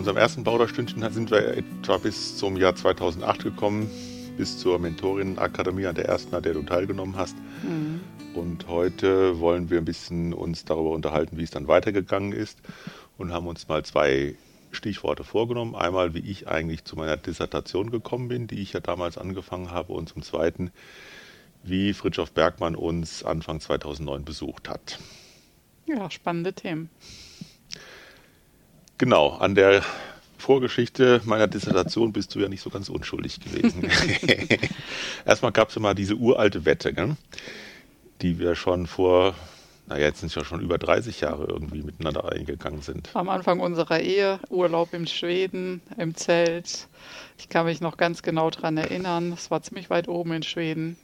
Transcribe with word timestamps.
Unserem 0.00 0.16
ersten 0.16 0.44
Bauderstündchen 0.44 1.12
sind 1.12 1.30
wir 1.30 1.58
etwa 1.58 1.98
bis 1.98 2.38
zum 2.38 2.56
Jahr 2.56 2.74
2008 2.74 3.44
gekommen, 3.44 3.90
bis 4.38 4.58
zur 4.58 4.78
Mentorinnenakademie, 4.78 5.84
an 5.84 5.94
der 5.94 6.06
ersten, 6.06 6.34
an 6.34 6.42
der 6.42 6.54
du 6.54 6.62
teilgenommen 6.62 7.16
hast. 7.16 7.36
Mhm. 7.62 8.00
Und 8.32 8.66
heute 8.66 9.40
wollen 9.40 9.68
wir 9.68 9.76
ein 9.76 9.84
bisschen 9.84 10.32
uns 10.32 10.64
darüber 10.64 10.92
unterhalten, 10.92 11.36
wie 11.36 11.42
es 11.42 11.50
dann 11.50 11.68
weitergegangen 11.68 12.32
ist 12.32 12.60
und 13.18 13.30
haben 13.30 13.46
uns 13.46 13.68
mal 13.68 13.84
zwei 13.84 14.36
Stichworte 14.70 15.22
vorgenommen. 15.22 15.74
Einmal, 15.74 16.14
wie 16.14 16.20
ich 16.20 16.48
eigentlich 16.48 16.84
zu 16.84 16.96
meiner 16.96 17.18
Dissertation 17.18 17.90
gekommen 17.90 18.28
bin, 18.28 18.46
die 18.46 18.62
ich 18.62 18.72
ja 18.72 18.80
damals 18.80 19.18
angefangen 19.18 19.70
habe, 19.70 19.92
und 19.92 20.08
zum 20.08 20.22
Zweiten, 20.22 20.70
wie 21.62 21.92
Fritjof 21.92 22.32
Bergmann 22.32 22.74
uns 22.74 23.22
Anfang 23.22 23.60
2009 23.60 24.24
besucht 24.24 24.70
hat. 24.70 24.98
Ja, 25.84 26.10
spannende 26.10 26.54
Themen. 26.54 26.88
Genau, 29.00 29.30
an 29.30 29.54
der 29.54 29.82
Vorgeschichte 30.36 31.22
meiner 31.24 31.46
Dissertation 31.46 32.12
bist 32.12 32.34
du 32.34 32.40
ja 32.40 32.50
nicht 32.50 32.60
so 32.60 32.68
ganz 32.68 32.90
unschuldig 32.90 33.40
gewesen. 33.40 33.90
Erstmal 35.24 35.52
gab 35.52 35.70
es 35.70 35.74
ja 35.74 35.80
mal 35.80 35.94
diese 35.94 36.16
uralte 36.16 36.66
Wette, 36.66 36.92
gell? 36.92 37.16
die 38.20 38.38
wir 38.38 38.54
schon 38.54 38.86
vor, 38.86 39.34
naja, 39.86 40.04
jetzt 40.04 40.20
sind 40.20 40.26
es 40.26 40.34
ja 40.34 40.44
schon 40.44 40.60
über 40.60 40.76
30 40.76 41.22
Jahre 41.22 41.46
irgendwie 41.46 41.82
miteinander 41.82 42.30
eingegangen 42.30 42.82
sind. 42.82 43.08
Am 43.14 43.30
Anfang 43.30 43.60
unserer 43.60 44.00
Ehe, 44.00 44.38
Urlaub 44.50 44.92
in 44.92 45.06
Schweden, 45.06 45.80
im 45.96 46.14
Zelt. 46.14 46.86
Ich 47.38 47.48
kann 47.48 47.64
mich 47.64 47.80
noch 47.80 47.96
ganz 47.96 48.20
genau 48.20 48.50
daran 48.50 48.76
erinnern. 48.76 49.32
Es 49.32 49.50
war 49.50 49.62
ziemlich 49.62 49.88
weit 49.88 50.08
oben 50.08 50.32
in 50.34 50.42
Schweden. 50.42 50.98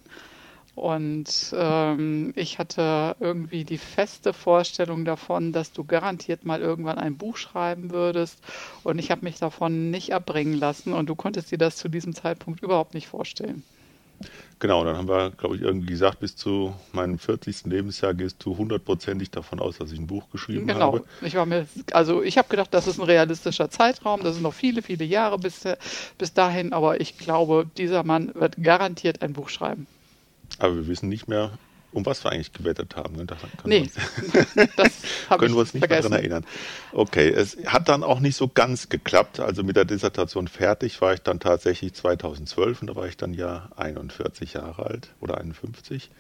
Und 0.77 1.55
ähm, 1.57 2.35
ich 2.37 2.59
hatte 2.59 3.17
irgendwie 3.19 3.65
die 3.65 3.79
feste 3.79 4.35
Vorstellung 4.35 5.07
davon, 5.07 5.53
dass 5.53 5.73
du 5.73 5.85
garantiert 5.85 6.45
mal 6.45 6.61
irgendwann 6.61 6.99
ein 6.99 7.17
Buch 7.17 7.39
schreiben 7.39 7.91
würdest. 7.91 8.39
Und 8.85 8.99
ich 8.99 9.11
habe 9.11 9.25
mich 9.25 9.39
davon 9.39 9.91
nicht 9.91 10.13
abbringen 10.13 10.53
lassen. 10.53 10.93
Und 10.93 11.09
du 11.09 11.15
konntest 11.15 11.51
dir 11.51 11.57
das 11.57 11.77
zu 11.77 11.89
diesem 11.89 12.15
Zeitpunkt 12.15 12.63
überhaupt 12.63 12.93
nicht 12.93 13.09
vorstellen. 13.09 13.65
Genau, 14.59 14.85
dann 14.85 14.97
haben 14.97 15.09
wir, 15.09 15.31
glaube 15.31 15.57
ich, 15.57 15.63
irgendwie 15.63 15.89
gesagt, 15.89 16.21
bis 16.21 16.37
zu 16.37 16.75
meinem 16.93 17.19
40. 17.19 17.65
Lebensjahr 17.65 18.13
gehst 18.13 18.45
du 18.45 18.57
hundertprozentig 18.57 19.31
davon 19.31 19.61
aus, 19.61 19.79
dass 19.79 19.93
ich 19.93 19.99
ein 19.99 20.07
Buch 20.07 20.31
geschrieben 20.31 20.67
genau. 20.67 20.81
habe. 20.81 20.99
Genau. 20.99 21.27
Ich 21.27 21.35
war 21.35 21.47
mir, 21.47 21.67
also 21.93 22.23
ich 22.23 22.37
habe 22.37 22.49
gedacht, 22.49 22.73
das 22.73 22.87
ist 22.87 22.99
ein 22.99 23.05
realistischer 23.05 23.71
Zeitraum, 23.71 24.23
das 24.23 24.35
sind 24.35 24.43
noch 24.43 24.55
viele, 24.55 24.81
viele 24.81 25.05
Jahre 25.05 25.39
bis, 25.39 25.65
bis 26.17 26.33
dahin, 26.33 26.73
aber 26.73 27.01
ich 27.01 27.19
glaube, 27.19 27.67
dieser 27.77 28.03
Mann 28.03 28.35
wird 28.35 28.57
garantiert 28.63 29.21
ein 29.23 29.35
Buch 29.35 29.51
schreiben. 29.51 29.87
Aber 30.59 30.75
wir 30.75 30.87
wissen 30.89 31.09
nicht 31.09 31.29
mehr, 31.29 31.59
um 31.93 32.05
was 32.05 32.25
wir 32.25 32.31
eigentlich 32.31 32.53
gewettet 32.53 32.95
haben. 32.97 33.17
Ne? 33.17 33.25
Da 33.25 33.37
nee, 33.65 33.91
das 34.77 34.93
können 35.39 35.55
wir 35.55 35.61
uns 35.61 35.75
nicht 35.75 35.89
mehr 35.89 36.03
daran 36.03 36.13
erinnern. 36.13 36.45
Okay, 36.93 37.29
es 37.29 37.57
hat 37.67 37.89
dann 37.89 38.05
auch 38.05 38.21
nicht 38.21 38.37
so 38.37 38.49
ganz 38.49 38.89
geklappt. 38.89 39.41
Also 39.41 39.63
mit 39.63 39.77
der 39.77 39.85
Dissertation 39.85 40.47
fertig 40.47 41.01
war 41.01 41.15
ich 41.15 41.21
dann 41.21 41.41
tatsächlich 41.41 41.95
2012 41.95 42.83
und 42.83 42.89
da 42.89 42.97
war 42.97 43.07
ich 43.07 43.17
dann 43.17 43.35
ja 43.35 43.71
41 43.77 44.55
Jahre 44.55 44.87
alt 44.87 45.09
oder 45.21 45.39
51. 45.39 46.11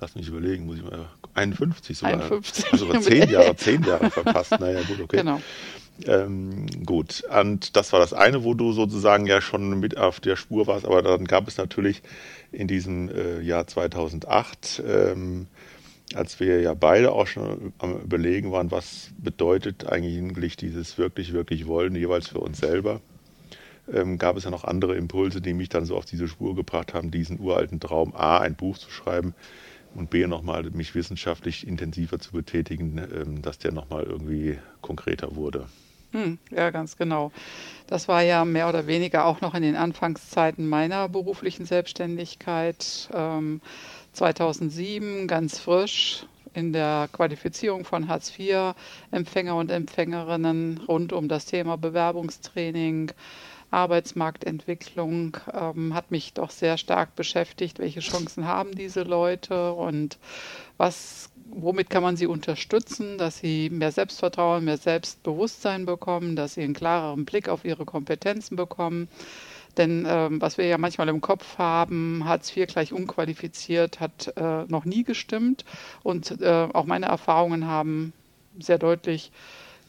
Lass 0.00 0.16
mich 0.16 0.26
überlegen, 0.26 0.66
muss 0.66 0.78
ich 0.78 0.82
mal 0.82 1.08
51 1.34 1.98
sogar. 1.98 2.14
51. 2.14 2.72
Also 2.72 2.92
zehn 3.00 3.30
Jahre, 3.30 3.56
zehn 3.56 3.82
Jahre 3.84 4.10
verpasst. 4.10 4.58
Naja, 4.58 4.80
gut, 4.82 5.00
okay. 5.00 5.18
Genau. 5.18 5.40
Ähm, 6.06 6.66
gut, 6.84 7.22
und 7.28 7.76
das 7.76 7.92
war 7.92 8.00
das 8.00 8.12
eine, 8.12 8.44
wo 8.44 8.54
du 8.54 8.72
sozusagen 8.72 9.26
ja 9.26 9.40
schon 9.40 9.78
mit 9.78 9.96
auf 9.96 10.20
der 10.20 10.36
Spur 10.36 10.66
warst, 10.66 10.86
aber 10.86 11.02
dann 11.02 11.26
gab 11.26 11.46
es 11.46 11.58
natürlich 11.58 12.02
in 12.50 12.66
diesem 12.66 13.08
äh, 13.08 13.40
Jahr 13.40 13.66
2008, 13.66 14.82
ähm, 14.86 15.46
als 16.14 16.40
wir 16.40 16.60
ja 16.60 16.74
beide 16.74 17.12
auch 17.12 17.26
schon 17.26 17.72
am 17.78 18.00
Überlegen 18.00 18.52
waren, 18.52 18.70
was 18.70 19.10
bedeutet 19.18 19.86
eigentlich 19.86 20.56
dieses 20.56 20.98
wirklich, 20.98 21.32
wirklich 21.32 21.66
Wollen 21.66 21.94
jeweils 21.94 22.28
für 22.28 22.40
uns 22.40 22.58
selber, 22.58 23.00
ähm, 23.92 24.18
gab 24.18 24.36
es 24.36 24.44
ja 24.44 24.50
noch 24.50 24.64
andere 24.64 24.96
Impulse, 24.96 25.40
die 25.40 25.54
mich 25.54 25.68
dann 25.68 25.84
so 25.84 25.96
auf 25.96 26.04
diese 26.04 26.26
Spur 26.26 26.56
gebracht 26.56 26.94
haben, 26.94 27.10
diesen 27.10 27.38
uralten 27.38 27.80
Traum, 27.80 28.14
A, 28.16 28.38
ein 28.38 28.56
Buch 28.56 28.78
zu 28.78 28.90
schreiben 28.90 29.34
und 29.94 30.10
B, 30.10 30.26
nochmal 30.26 30.64
mich 30.70 30.94
wissenschaftlich 30.94 31.66
intensiver 31.66 32.18
zu 32.18 32.32
betätigen, 32.32 32.98
ähm, 32.98 33.42
dass 33.42 33.58
der 33.58 33.72
nochmal 33.72 34.04
irgendwie 34.04 34.58
konkreter 34.80 35.36
wurde. 35.36 35.66
Hm, 36.12 36.38
ja, 36.50 36.70
ganz 36.70 36.96
genau. 36.96 37.32
Das 37.86 38.06
war 38.06 38.22
ja 38.22 38.44
mehr 38.44 38.68
oder 38.68 38.86
weniger 38.86 39.24
auch 39.24 39.40
noch 39.40 39.54
in 39.54 39.62
den 39.62 39.76
Anfangszeiten 39.76 40.68
meiner 40.68 41.08
beruflichen 41.08 41.64
Selbstständigkeit. 41.64 43.08
Ähm, 43.14 43.62
2007 44.12 45.26
ganz 45.26 45.58
frisch 45.58 46.26
in 46.54 46.74
der 46.74 47.08
Qualifizierung 47.12 47.86
von 47.86 48.08
Hartz-IV-Empfänger 48.08 49.56
und 49.56 49.70
Empfängerinnen 49.70 50.82
rund 50.86 51.14
um 51.14 51.28
das 51.28 51.46
Thema 51.46 51.76
Bewerbungstraining, 51.78 53.12
Arbeitsmarktentwicklung 53.72 55.38
ähm, 55.52 55.94
hat 55.94 56.10
mich 56.10 56.34
doch 56.34 56.50
sehr 56.50 56.78
stark 56.78 57.16
beschäftigt. 57.16 57.78
Welche 57.78 58.00
Chancen 58.00 58.46
haben 58.46 58.72
diese 58.74 59.02
Leute 59.02 59.72
und 59.72 60.18
was 60.76 61.30
womit 61.54 61.90
kann 61.90 62.02
man 62.02 62.16
sie 62.16 62.26
unterstützen, 62.26 63.18
dass 63.18 63.38
sie 63.38 63.70
mehr 63.70 63.92
Selbstvertrauen, 63.92 64.64
mehr 64.64 64.78
Selbstbewusstsein 64.78 65.84
bekommen, 65.84 66.34
dass 66.34 66.54
sie 66.54 66.62
einen 66.62 66.74
klareren 66.74 67.24
Blick 67.24 67.48
auf 67.48 67.64
ihre 67.64 67.84
Kompetenzen 67.84 68.56
bekommen. 68.56 69.08
Denn 69.76 70.06
ähm, 70.06 70.40
was 70.40 70.58
wir 70.58 70.66
ja 70.66 70.76
manchmal 70.78 71.08
im 71.08 71.20
Kopf 71.20 71.58
haben, 71.58 72.22
Hartz 72.24 72.54
IV 72.54 72.66
gleich 72.66 72.92
unqualifiziert, 72.92 74.00
hat 74.00 74.32
äh, 74.36 74.64
noch 74.64 74.84
nie 74.84 75.02
gestimmt. 75.02 75.64
Und 76.02 76.40
äh, 76.40 76.68
auch 76.72 76.84
meine 76.84 77.06
Erfahrungen 77.06 77.66
haben 77.66 78.12
sehr 78.58 78.78
deutlich 78.78 79.32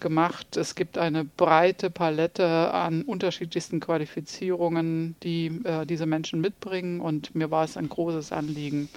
gemacht, 0.03 0.55
es 0.57 0.75
gibt 0.75 0.99
eine 0.99 1.25
breite 1.25 1.89
Palette 1.89 2.71
an 2.71 3.01
unterschiedlichsten 3.01 3.79
Qualifizierungen, 3.79 5.15
die 5.23 5.47
äh, 5.63 5.87
diese 5.87 6.05
Menschen 6.05 6.39
mitbringen. 6.41 7.01
Und 7.01 7.33
mir 7.33 7.49
war 7.49 7.63
es 7.63 7.75
ein 7.75 7.89
großes 7.89 8.31
Anliegen, 8.31 8.89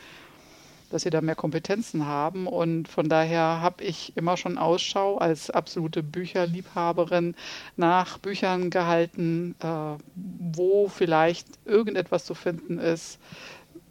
dass 0.91 1.03
sie 1.03 1.11
da 1.11 1.23
mehr 1.23 1.35
Kompetenzen 1.35 2.05
haben. 2.05 2.47
Und 2.47 2.89
von 2.89 3.09
daher 3.09 3.63
habe 3.63 3.83
ich 3.83 4.15
immer 4.17 4.37
schon 4.37 4.59
Ausschau 4.59 5.17
als 5.17 5.49
absolute 5.49 6.03
Bücherliebhaberin 6.03 7.35
nach 7.77 8.19
Büchern 8.19 8.69
gehalten, 8.69 9.55
äh, 9.61 9.67
wo 10.15 10.89
vielleicht 10.89 11.47
irgendetwas 11.65 12.27
zu 12.27 12.35
finden 12.35 12.79
ist, 12.79 13.19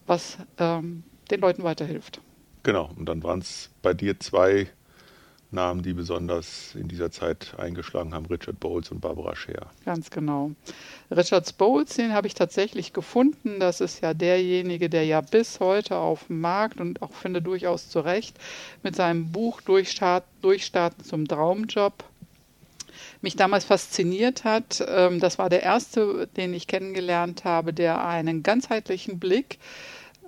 was 0.05 0.37
ähm, 0.59 1.03
den 1.31 1.41
Leuten 1.41 1.63
weiterhilft. 1.63 2.21
Genau, 2.61 2.91
und 2.95 3.07
dann 3.07 3.23
waren 3.23 3.39
es 3.39 3.71
bei 3.81 3.93
dir 3.93 4.19
zwei 4.19 4.67
Namen, 5.51 5.83
die 5.83 5.93
besonders 5.93 6.75
in 6.75 6.87
dieser 6.87 7.11
Zeit 7.11 7.55
eingeschlagen 7.57 8.13
haben, 8.13 8.25
Richard 8.25 8.59
Bowles 8.59 8.91
und 8.91 9.01
Barbara 9.01 9.35
Scher. 9.35 9.67
Ganz 9.85 10.09
genau. 10.09 10.51
Richard 11.09 11.57
Bowles, 11.57 11.95
den 11.95 12.13
habe 12.13 12.27
ich 12.27 12.33
tatsächlich 12.33 12.93
gefunden. 12.93 13.59
Das 13.59 13.81
ist 13.81 14.01
ja 14.01 14.13
derjenige, 14.13 14.89
der 14.89 15.05
ja 15.05 15.21
bis 15.21 15.59
heute 15.59 15.97
auf 15.97 16.25
dem 16.27 16.41
Markt 16.41 16.79
und 16.79 17.01
auch 17.01 17.13
finde 17.13 17.41
durchaus 17.41 17.89
zu 17.89 17.99
Recht 17.99 18.37
mit 18.83 18.95
seinem 18.95 19.31
Buch 19.31 19.61
Durchstart, 19.61 20.25
Durchstarten 20.41 21.03
zum 21.03 21.27
Traumjob 21.27 22.03
mich 23.21 23.35
damals 23.35 23.65
fasziniert 23.65 24.43
hat. 24.43 24.83
Ähm, 24.87 25.19
das 25.19 25.37
war 25.37 25.49
der 25.49 25.63
erste, 25.63 26.27
den 26.37 26.53
ich 26.53 26.67
kennengelernt 26.67 27.43
habe, 27.43 27.73
der 27.73 28.05
einen 28.05 28.43
ganzheitlichen 28.43 29.19
Blick 29.19 29.57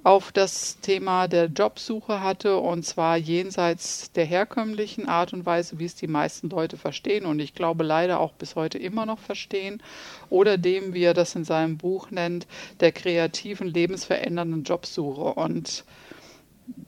auf 0.03 0.31
das 0.31 0.79
Thema 0.79 1.27
der 1.27 1.45
Jobsuche 1.45 2.21
hatte 2.21 2.57
und 2.57 2.83
zwar 2.83 3.17
jenseits 3.17 4.11
der 4.11 4.25
herkömmlichen 4.25 5.07
Art 5.07 5.33
und 5.33 5.45
Weise, 5.45 5.79
wie 5.79 5.85
es 5.85 5.95
die 5.95 6.07
meisten 6.07 6.49
Leute 6.49 6.77
verstehen 6.77 7.25
und 7.25 7.39
ich 7.39 7.53
glaube 7.53 7.83
leider 7.83 8.19
auch 8.19 8.33
bis 8.33 8.55
heute 8.55 8.77
immer 8.77 9.05
noch 9.05 9.19
verstehen 9.19 9.81
oder 10.29 10.57
dem, 10.57 10.93
wie 10.93 11.03
er 11.03 11.13
das 11.13 11.35
in 11.35 11.43
seinem 11.43 11.77
Buch 11.77 12.11
nennt, 12.11 12.47
der 12.79 12.91
kreativen, 12.91 13.67
lebensverändernden 13.67 14.63
Jobsuche. 14.63 15.33
Und 15.33 15.83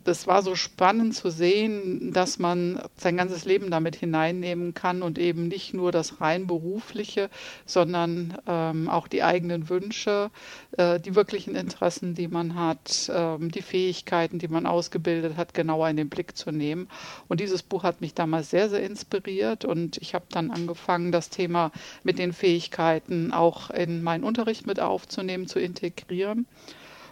das 0.03 0.27
war 0.27 0.41
so 0.41 0.55
spannend 0.55 1.15
zu 1.15 1.29
sehen, 1.29 2.11
dass 2.13 2.39
man 2.39 2.81
sein 2.97 3.17
ganzes 3.17 3.45
Leben 3.45 3.69
damit 3.71 3.95
hineinnehmen 3.95 4.73
kann 4.73 5.01
und 5.01 5.17
eben 5.17 5.47
nicht 5.47 5.73
nur 5.73 5.91
das 5.91 6.21
rein 6.21 6.47
berufliche, 6.47 7.29
sondern 7.65 8.37
ähm, 8.47 8.89
auch 8.89 9.07
die 9.07 9.23
eigenen 9.23 9.69
Wünsche, 9.69 10.31
äh, 10.77 10.99
die 10.99 11.15
wirklichen 11.15 11.55
Interessen, 11.55 12.15
die 12.15 12.27
man 12.27 12.55
hat, 12.55 13.11
ähm, 13.13 13.51
die 13.51 13.61
Fähigkeiten, 13.61 14.39
die 14.39 14.47
man 14.47 14.65
ausgebildet 14.65 15.37
hat, 15.37 15.53
genauer 15.53 15.89
in 15.89 15.97
den 15.97 16.09
Blick 16.09 16.37
zu 16.37 16.51
nehmen. 16.51 16.87
Und 17.27 17.39
dieses 17.39 17.63
Buch 17.63 17.83
hat 17.83 18.01
mich 18.01 18.13
damals 18.13 18.49
sehr, 18.49 18.69
sehr 18.69 18.83
inspiriert 18.83 19.65
und 19.65 19.97
ich 19.97 20.15
habe 20.15 20.25
dann 20.29 20.51
angefangen, 20.51 21.11
das 21.11 21.29
Thema 21.29 21.71
mit 22.03 22.19
den 22.19 22.33
Fähigkeiten 22.33 23.31
auch 23.31 23.69
in 23.69 24.03
meinen 24.03 24.23
Unterricht 24.23 24.65
mit 24.65 24.79
aufzunehmen, 24.79 25.47
zu 25.47 25.59
integrieren. 25.59 26.45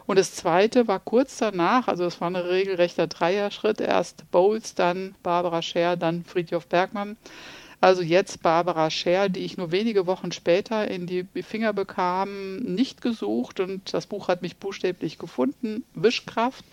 Und 0.07 0.17
das 0.17 0.33
zweite 0.33 0.87
war 0.87 0.99
kurz 0.99 1.37
danach, 1.37 1.89
also 1.89 2.05
es 2.05 2.21
war 2.21 2.29
ein 2.29 2.37
regelrechter 2.37 3.07
Dreierschritt, 3.07 3.81
erst 3.81 4.31
Bowles, 4.31 4.73
dann 4.73 5.15
Barbara 5.21 5.61
Scher, 5.61 5.97
dann 5.97 6.23
Friedhof 6.23 6.67
Bergmann. 6.67 7.17
Also 7.79 8.01
jetzt 8.01 8.41
Barbara 8.41 8.89
Scher, 8.89 9.29
die 9.29 9.41
ich 9.41 9.57
nur 9.57 9.71
wenige 9.71 10.07
Wochen 10.07 10.31
später 10.31 10.89
in 10.89 11.05
die 11.05 11.27
Finger 11.43 11.73
bekam, 11.73 12.55
nicht 12.55 13.01
gesucht 13.01 13.59
und 13.59 13.93
das 13.93 14.07
Buch 14.07 14.29
hat 14.29 14.41
mich 14.41 14.57
buchstäblich 14.57 15.19
gefunden. 15.19 15.83
Wischkraft, 15.93 16.65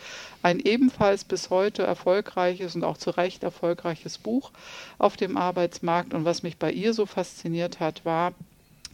ein 0.43 0.61
ebenfalls 0.61 1.25
bis 1.25 1.51
heute 1.51 1.83
erfolgreiches 1.83 2.75
und 2.75 2.85
auch 2.85 2.97
zu 2.97 3.11
Recht 3.11 3.43
erfolgreiches 3.43 4.17
Buch 4.17 4.53
auf 4.97 5.17
dem 5.17 5.37
Arbeitsmarkt. 5.37 6.15
Und 6.15 6.25
was 6.25 6.43
mich 6.43 6.57
bei 6.57 6.73
ihr 6.73 6.95
so 6.95 7.05
fasziniert 7.05 7.81
hat, 7.81 8.05
war, 8.07 8.33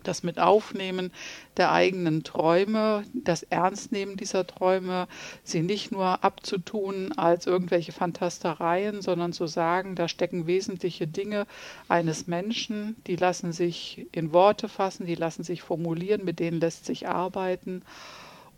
das 0.02 0.22
mit 0.22 0.38
Aufnehmen 0.38 1.12
der 1.56 1.72
eigenen 1.72 2.24
Träume, 2.24 3.04
das 3.12 3.42
Ernstnehmen 3.42 4.16
dieser 4.16 4.46
Träume, 4.46 5.08
sie 5.42 5.62
nicht 5.62 5.92
nur 5.92 6.24
abzutun 6.24 7.12
als 7.16 7.46
irgendwelche 7.46 7.92
Fantastereien, 7.92 9.02
sondern 9.02 9.32
zu 9.32 9.46
sagen, 9.46 9.94
da 9.94 10.08
stecken 10.08 10.46
wesentliche 10.46 11.06
Dinge 11.06 11.46
eines 11.88 12.26
Menschen, 12.26 12.96
die 13.06 13.16
lassen 13.16 13.52
sich 13.52 14.06
in 14.12 14.32
Worte 14.32 14.68
fassen, 14.68 15.06
die 15.06 15.14
lassen 15.14 15.42
sich 15.42 15.62
formulieren, 15.62 16.24
mit 16.24 16.38
denen 16.38 16.60
lässt 16.60 16.86
sich 16.86 17.08
arbeiten. 17.08 17.82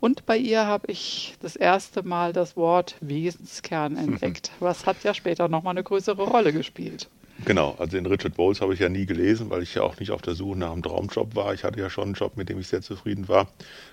Und 0.03 0.25
bei 0.25 0.35
ihr 0.35 0.65
habe 0.65 0.91
ich 0.91 1.35
das 1.39 1.55
erste 1.55 2.03
Mal 2.03 2.33
das 2.33 2.57
Wort 2.57 2.95
Wesenskern 2.99 3.95
entdeckt. 3.95 4.51
Was 4.59 4.85
hat 4.85 5.01
ja 5.05 5.13
später 5.13 5.47
nochmal 5.47 5.71
eine 5.71 5.83
größere 5.83 6.23
Rolle 6.23 6.51
gespielt. 6.51 7.07
Genau, 7.45 7.75
also 7.79 7.97
den 7.97 8.05
Richard 8.05 8.35
Bowles 8.35 8.61
habe 8.61 8.73
ich 8.73 8.79
ja 8.79 8.89
nie 8.89 9.05
gelesen, 9.05 9.49
weil 9.49 9.63
ich 9.63 9.73
ja 9.75 9.81
auch 9.81 9.99
nicht 9.99 10.11
auf 10.11 10.21
der 10.21 10.35
Suche 10.35 10.57
nach 10.57 10.71
einem 10.71 10.83
Traumjob 10.83 11.35
war. 11.35 11.53
Ich 11.53 11.63
hatte 11.63 11.79
ja 11.79 11.89
schon 11.89 12.05
einen 12.05 12.13
Job, 12.13 12.37
mit 12.37 12.47
dem 12.47 12.59
ich 12.59 12.67
sehr 12.67 12.81
zufrieden 12.81 13.27
war. 13.27 13.47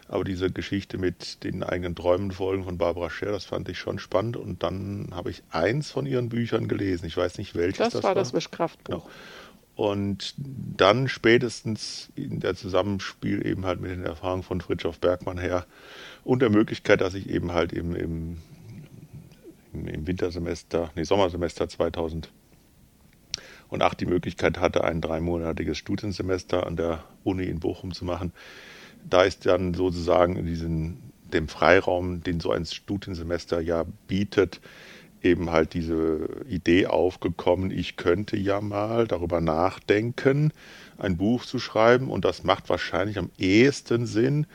Aber 0.08 0.24
diese 0.24 0.50
Geschichte 0.50 0.98
mit 0.98 1.42
den 1.42 1.62
eigenen 1.62 1.94
Träumen 1.94 2.32
folgen 2.32 2.64
von 2.64 2.78
Barbara 2.78 3.10
Scher, 3.10 3.32
das 3.32 3.46
fand 3.46 3.68
ich 3.68 3.78
schon 3.78 3.98
spannend. 3.98 4.36
Und 4.36 4.62
dann 4.62 5.08
habe 5.12 5.30
ich 5.30 5.42
eins 5.50 5.90
von 5.90 6.06
ihren 6.06 6.28
Büchern 6.28 6.68
gelesen. 6.68 7.06
Ich 7.06 7.16
weiß 7.16 7.38
nicht 7.38 7.54
welches 7.54 7.78
das, 7.78 7.92
das 7.94 8.02
war. 8.02 8.14
Das 8.14 8.16
war 8.16 8.22
das 8.22 8.32
Wischkraftbuch. 8.34 9.04
Genau. 9.04 9.10
Und 9.74 10.34
dann 10.36 11.08
spätestens 11.08 12.10
in 12.14 12.40
der 12.40 12.54
Zusammenspiel 12.54 13.46
eben 13.46 13.64
halt 13.64 13.80
mit 13.80 13.90
den 13.90 14.04
Erfahrungen 14.04 14.42
von 14.42 14.60
Fritjof 14.60 14.98
Bergmann 14.98 15.38
her 15.38 15.64
und 16.22 16.42
der 16.42 16.50
Möglichkeit, 16.50 17.00
dass 17.00 17.14
ich 17.14 17.30
eben 17.30 17.52
halt 17.52 17.72
im, 17.72 17.96
im, 17.96 18.36
im 19.72 20.06
Wintersemester, 20.06 20.90
nee, 20.96 21.04
Sommersemester 21.04 21.66
2000 21.66 22.30
und 23.70 23.82
auch 23.82 23.94
die 23.94 24.06
Möglichkeit 24.06 24.58
hatte, 24.58 24.84
ein 24.84 25.00
dreimonatiges 25.00 25.78
Studiensemester 25.78 26.66
an 26.66 26.76
der 26.76 27.04
Uni 27.24 27.44
in 27.44 27.60
Bochum 27.60 27.92
zu 27.92 28.04
machen. 28.04 28.32
Da 29.08 29.22
ist 29.22 29.46
dann 29.46 29.74
sozusagen 29.74 30.36
in 30.36 30.46
diesem, 30.46 30.98
dem 31.32 31.48
Freiraum, 31.48 32.22
den 32.22 32.40
so 32.40 32.50
ein 32.50 32.66
Studiensemester 32.66 33.60
ja 33.60 33.84
bietet, 34.08 34.60
eben 35.22 35.50
halt 35.50 35.74
diese 35.74 36.28
Idee 36.48 36.86
aufgekommen, 36.86 37.70
ich 37.70 37.96
könnte 37.96 38.36
ja 38.36 38.60
mal 38.60 39.06
darüber 39.06 39.40
nachdenken, 39.40 40.52
ein 40.98 41.16
Buch 41.16 41.44
zu 41.44 41.58
schreiben 41.58 42.10
und 42.10 42.24
das 42.24 42.42
macht 42.42 42.68
wahrscheinlich 42.68 43.18
am 43.18 43.30
ehesten 43.38 44.06
Sinn, 44.06 44.46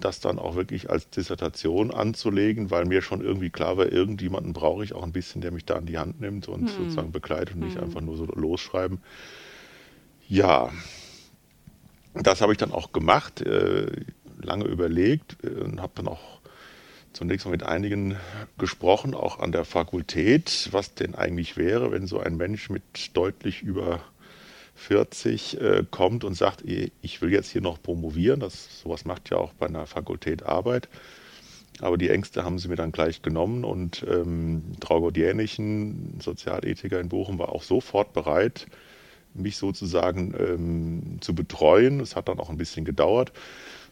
das 0.00 0.20
dann 0.20 0.38
auch 0.38 0.56
wirklich 0.56 0.90
als 0.90 1.10
Dissertation 1.10 1.92
anzulegen, 1.92 2.70
weil 2.70 2.84
mir 2.84 3.02
schon 3.02 3.20
irgendwie 3.20 3.50
klar 3.50 3.76
war, 3.76 3.90
irgendjemanden 3.90 4.52
brauche 4.52 4.82
ich 4.82 4.94
auch 4.94 5.02
ein 5.02 5.12
bisschen, 5.12 5.40
der 5.40 5.52
mich 5.52 5.64
da 5.64 5.76
an 5.76 5.86
die 5.86 5.98
Hand 5.98 6.20
nimmt 6.20 6.48
und 6.48 6.68
hm. 6.68 6.76
sozusagen 6.76 7.12
begleitet 7.12 7.54
und 7.54 7.60
nicht 7.60 7.76
hm. 7.76 7.84
einfach 7.84 8.00
nur 8.00 8.16
so 8.16 8.24
losschreiben. 8.24 9.00
Ja, 10.28 10.70
das 12.14 12.40
habe 12.40 12.52
ich 12.52 12.58
dann 12.58 12.72
auch 12.72 12.92
gemacht, 12.92 13.40
äh, 13.40 13.86
lange 14.40 14.64
überlegt 14.64 15.36
äh, 15.42 15.62
und 15.62 15.80
habe 15.80 15.92
dann 15.96 16.08
auch 16.08 16.40
zunächst 17.12 17.46
mal 17.46 17.52
mit 17.52 17.62
einigen 17.62 18.16
gesprochen, 18.58 19.14
auch 19.14 19.38
an 19.40 19.52
der 19.52 19.64
Fakultät, 19.64 20.68
was 20.72 20.94
denn 20.94 21.14
eigentlich 21.14 21.56
wäre, 21.56 21.90
wenn 21.90 22.06
so 22.06 22.18
ein 22.20 22.36
Mensch 22.36 22.70
mit 22.70 22.82
deutlich 23.14 23.62
über 23.62 24.00
40 24.78 25.60
äh, 25.60 25.84
kommt 25.90 26.24
und 26.24 26.34
sagt, 26.34 26.62
ich 26.64 27.20
will 27.20 27.32
jetzt 27.32 27.50
hier 27.50 27.60
noch 27.60 27.82
promovieren, 27.82 28.40
das 28.40 28.80
sowas 28.80 29.04
macht 29.04 29.30
ja 29.30 29.36
auch 29.36 29.52
bei 29.52 29.66
einer 29.66 29.86
Fakultät 29.86 30.44
Arbeit. 30.44 30.88
Aber 31.80 31.96
die 31.96 32.08
Ängste 32.08 32.44
haben 32.44 32.58
sie 32.58 32.68
mir 32.68 32.76
dann 32.76 32.92
gleich 32.92 33.22
genommen 33.22 33.64
und 33.64 34.04
ähm, 34.08 34.62
Traugott 34.80 35.16
Jänichen, 35.16 36.18
Sozialethiker 36.20 36.98
in 37.00 37.08
Bochum, 37.08 37.38
war 37.38 37.50
auch 37.50 37.62
sofort 37.62 38.12
bereit, 38.12 38.66
mich 39.34 39.56
sozusagen 39.56 40.34
ähm, 40.38 41.18
zu 41.20 41.34
betreuen. 41.34 42.00
Es 42.00 42.16
hat 42.16 42.28
dann 42.28 42.40
auch 42.40 42.50
ein 42.50 42.56
bisschen 42.56 42.84
gedauert, 42.84 43.32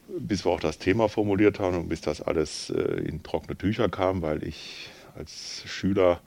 bis 0.08 0.44
wir 0.44 0.52
auch 0.52 0.60
das 0.60 0.78
Thema 0.78 1.08
formuliert 1.08 1.60
haben 1.60 1.76
und 1.76 1.88
bis 1.88 2.00
das 2.00 2.20
alles 2.20 2.70
äh, 2.70 3.02
in 3.04 3.22
trockene 3.22 3.56
Tücher 3.56 3.88
kam, 3.88 4.22
weil 4.22 4.42
ich 4.42 4.88
als 5.14 5.62
Schüler 5.66 6.20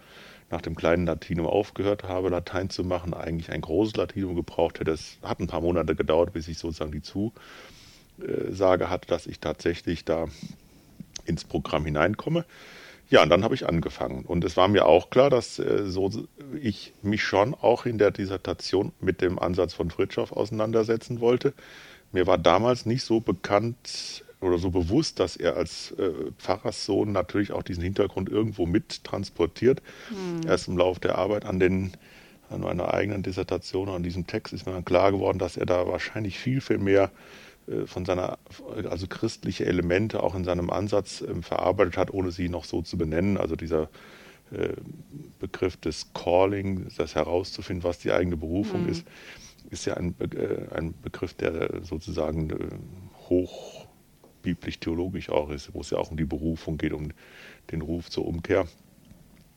nach 0.50 0.62
dem 0.62 0.76
kleinen 0.76 1.06
Latinum 1.06 1.46
aufgehört 1.46 2.04
habe, 2.04 2.30
Latein 2.30 2.70
zu 2.70 2.84
machen, 2.84 3.14
eigentlich 3.14 3.52
ein 3.52 3.62
großes 3.62 3.96
Latinum 3.96 4.36
gebraucht 4.36 4.80
hätte. 4.80 4.92
Es 4.92 5.18
hat 5.24 5.40
ein 5.40 5.48
paar 5.48 5.62
Monate 5.62 5.96
gedauert, 5.96 6.34
bis 6.34 6.48
ich 6.48 6.58
sozusagen 6.58 6.92
die 6.92 7.02
Zusage 7.02 8.90
hatte, 8.90 9.08
dass 9.08 9.28
ich 9.28 9.40
tatsächlich 9.40 10.06
da 10.06 10.28
ins 11.26 11.44
Programm 11.44 11.86
hineinkomme. 11.86 12.46
Ja, 13.10 13.24
und 13.24 13.30
dann 13.30 13.44
habe 13.44 13.56
ich 13.56 13.68
angefangen. 13.68 14.24
Und 14.24 14.44
es 14.44 14.56
war 14.56 14.68
mir 14.68 14.86
auch 14.86 15.10
klar, 15.10 15.32
dass 15.32 15.58
äh, 15.58 15.86
so 15.86 16.12
ich 16.62 16.94
mich 17.02 17.24
schon 17.24 17.56
auch 17.56 17.86
in 17.86 17.98
der 17.98 18.12
Dissertation 18.12 18.92
mit 19.00 19.22
dem 19.22 19.40
Ansatz 19.40 19.74
von 19.74 19.90
Fritschow 19.90 20.32
auseinandersetzen 20.32 21.20
wollte. 21.20 21.54
Mir 22.12 22.28
war 22.28 22.38
damals 22.38 22.86
nicht 22.86 23.04
so 23.04 23.20
bekannt, 23.20 24.24
oder 24.42 24.58
so 24.58 24.72
bewusst, 24.72 25.20
dass 25.20 25.36
er 25.36 25.58
als 25.58 25.92
äh, 25.92 26.12
Pfarrerssohn 26.38 27.12
natürlich 27.12 27.52
auch 27.52 27.64
diesen 27.64 27.84
Hintergrund 27.84 28.30
irgendwo 28.30 28.66
mit 28.66 29.04
transportiert. 29.04 29.82
Mhm. 30.10 30.48
Erst 30.48 30.68
im 30.68 30.78
Laufe 30.78 31.00
der 31.02 31.18
Arbeit 31.18 31.46
an 31.46 31.60
den 31.60 31.92
an 32.50 32.62
meiner 32.62 32.94
eigenen 32.94 33.22
Dissertation, 33.22 33.90
an 33.90 34.04
diesem 34.04 34.26
Text 34.26 34.54
ist 34.54 34.66
mir 34.66 34.74
dann 34.74 34.86
klar 34.86 35.12
geworden, 35.12 35.38
dass 35.38 35.58
er 35.58 35.66
da 35.66 35.88
wahrscheinlich 35.88 36.40
viel, 36.40 36.62
viel 36.62 36.80
mehr 36.80 37.12
äh, 37.68 37.86
von 37.86 38.06
seiner, 38.06 38.38
also 38.90 39.08
christliche 39.08 39.66
Elemente 39.66 40.24
auch 40.24 40.36
in 40.36 40.44
seinem 40.44 40.70
Ansatz 40.70 41.22
äh, 41.22 41.42
verarbeitet 41.42 41.98
hat, 41.98 42.12
ohne 42.12 42.32
sie 42.32 42.50
noch 42.50 42.66
so 42.66 42.82
zu 42.82 42.98
benennen. 42.98 43.38
Also 43.38 43.56
dieser 43.56 43.84
äh, 44.52 44.70
Begriff 45.40 45.78
des 45.78 46.08
Calling, 46.14 46.88
das 46.98 47.16
herauszufinden, 47.16 47.84
was 47.84 48.00
die 48.00 48.12
eigene 48.12 48.38
Berufung 48.38 48.84
mhm. 48.84 48.90
ist, 48.90 49.06
ist 49.70 49.86
ja 49.86 49.96
ein, 49.96 50.16
äh, 50.20 50.76
ein 50.76 50.96
Begriff, 51.02 51.34
der 51.36 51.84
sozusagen 51.84 52.50
äh, 52.50 52.56
hoch 54.50 54.56
biblisch-theologisch 54.56 55.30
auch 55.30 55.50
ist, 55.50 55.74
wo 55.74 55.82
es 55.82 55.90
ja 55.90 55.98
auch 55.98 56.12
um 56.12 56.18
die 56.18 56.26
Berufung 56.26 56.78
geht, 56.78 56.94
um 56.94 57.12
den 57.72 57.82
Ruf 57.82 58.10
zur 58.10 58.26
Umkehr. 58.26 58.68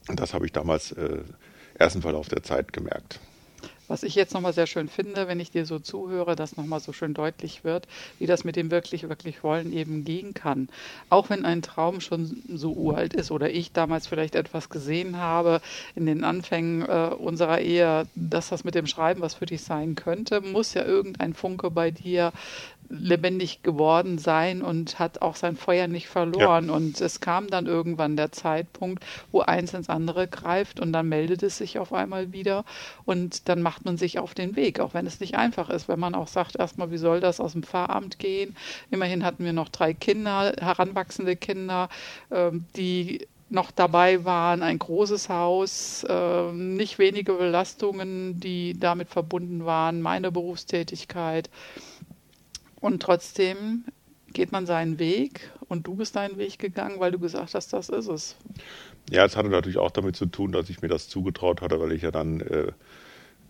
Und 0.08 0.20
das 0.20 0.34
habe 0.34 0.46
ich 0.46 0.52
damals 0.52 0.92
äh, 0.92 1.22
ersten 1.74 2.02
Verlauf 2.02 2.28
der 2.28 2.42
Zeit 2.42 2.72
gemerkt. 2.72 3.20
Was 3.88 4.04
ich 4.04 4.14
jetzt 4.14 4.32
nochmal 4.32 4.54
sehr 4.54 4.66
schön 4.66 4.88
finde, 4.88 5.28
wenn 5.28 5.38
ich 5.38 5.50
dir 5.50 5.66
so 5.66 5.78
zuhöre, 5.78 6.34
dass 6.34 6.56
nochmal 6.56 6.80
so 6.80 6.92
schön 6.92 7.14
deutlich 7.14 7.62
wird, 7.62 7.88
wie 8.18 8.26
das 8.26 8.42
mit 8.42 8.56
dem 8.56 8.70
wirklich, 8.70 9.08
wirklich 9.08 9.42
Wollen 9.42 9.72
eben 9.72 10.04
gehen 10.04 10.34
kann. 10.34 10.68
Auch 11.10 11.28
wenn 11.28 11.44
ein 11.44 11.60
Traum 11.60 12.00
schon 12.00 12.42
so 12.48 12.72
uralt 12.72 13.12
ist 13.12 13.30
oder 13.30 13.50
ich 13.50 13.72
damals 13.72 14.06
vielleicht 14.06 14.34
etwas 14.34 14.70
gesehen 14.70 15.18
habe 15.18 15.60
in 15.94 16.06
den 16.06 16.24
Anfängen 16.24 16.82
äh, 16.82 17.10
unserer 17.18 17.60
Ehe, 17.60 18.06
dass 18.14 18.48
das 18.48 18.64
mit 18.64 18.74
dem 18.74 18.86
Schreiben 18.86 19.20
was 19.20 19.34
für 19.34 19.46
dich 19.46 19.62
sein 19.62 19.94
könnte, 19.94 20.40
muss 20.40 20.72
ja 20.74 20.84
irgendein 20.84 21.34
Funke 21.34 21.70
bei 21.70 21.90
dir 21.90 22.32
lebendig 22.92 23.62
geworden 23.62 24.18
sein 24.18 24.62
und 24.62 24.98
hat 24.98 25.22
auch 25.22 25.34
sein 25.34 25.56
Feuer 25.56 25.88
nicht 25.88 26.08
verloren. 26.08 26.68
Ja. 26.68 26.74
Und 26.74 27.00
es 27.00 27.20
kam 27.20 27.48
dann 27.48 27.66
irgendwann 27.66 28.16
der 28.16 28.32
Zeitpunkt, 28.32 29.04
wo 29.30 29.40
eins 29.40 29.72
ins 29.72 29.88
andere 29.88 30.28
greift 30.28 30.78
und 30.78 30.92
dann 30.92 31.08
meldet 31.08 31.42
es 31.42 31.56
sich 31.56 31.78
auf 31.78 31.92
einmal 31.92 32.32
wieder 32.32 32.64
und 33.04 33.48
dann 33.48 33.62
macht 33.62 33.84
man 33.84 33.96
sich 33.96 34.18
auf 34.18 34.34
den 34.34 34.56
Weg, 34.56 34.78
auch 34.78 34.94
wenn 34.94 35.06
es 35.06 35.20
nicht 35.20 35.36
einfach 35.36 35.70
ist, 35.70 35.88
wenn 35.88 36.00
man 36.00 36.14
auch 36.14 36.28
sagt, 36.28 36.56
erstmal, 36.56 36.90
wie 36.90 36.98
soll 36.98 37.20
das 37.20 37.40
aus 37.40 37.52
dem 37.52 37.62
Pfarramt 37.62 38.18
gehen? 38.18 38.54
Immerhin 38.90 39.24
hatten 39.24 39.44
wir 39.44 39.52
noch 39.52 39.70
drei 39.70 39.94
Kinder, 39.94 40.52
heranwachsende 40.60 41.36
Kinder, 41.36 41.88
ähm, 42.30 42.66
die 42.76 43.26
noch 43.48 43.70
dabei 43.70 44.24
waren, 44.24 44.62
ein 44.62 44.78
großes 44.78 45.28
Haus, 45.28 46.04
äh, 46.08 46.52
nicht 46.52 46.98
wenige 46.98 47.34
Belastungen, 47.34 48.40
die 48.40 48.78
damit 48.78 49.10
verbunden 49.10 49.64
waren, 49.66 50.00
meine 50.00 50.32
Berufstätigkeit. 50.32 51.50
Und 52.82 53.00
trotzdem 53.00 53.84
geht 54.32 54.52
man 54.52 54.66
seinen 54.66 54.98
Weg 54.98 55.50
und 55.68 55.86
du 55.86 55.94
bist 55.94 56.16
deinen 56.16 56.36
Weg 56.36 56.58
gegangen, 56.58 56.98
weil 56.98 57.12
du 57.12 57.18
gesagt 57.18 57.54
hast, 57.54 57.72
das 57.72 57.88
ist 57.88 58.08
es. 58.08 58.36
Ja, 59.08 59.24
es 59.24 59.36
hatte 59.36 59.48
natürlich 59.48 59.78
auch 59.78 59.90
damit 59.90 60.16
zu 60.16 60.26
tun, 60.26 60.52
dass 60.52 60.68
ich 60.68 60.82
mir 60.82 60.88
das 60.88 61.08
zugetraut 61.08 61.62
hatte, 61.62 61.80
weil 61.80 61.92
ich 61.92 62.02
ja 62.02 62.10
dann 62.10 62.40
äh, 62.40 62.72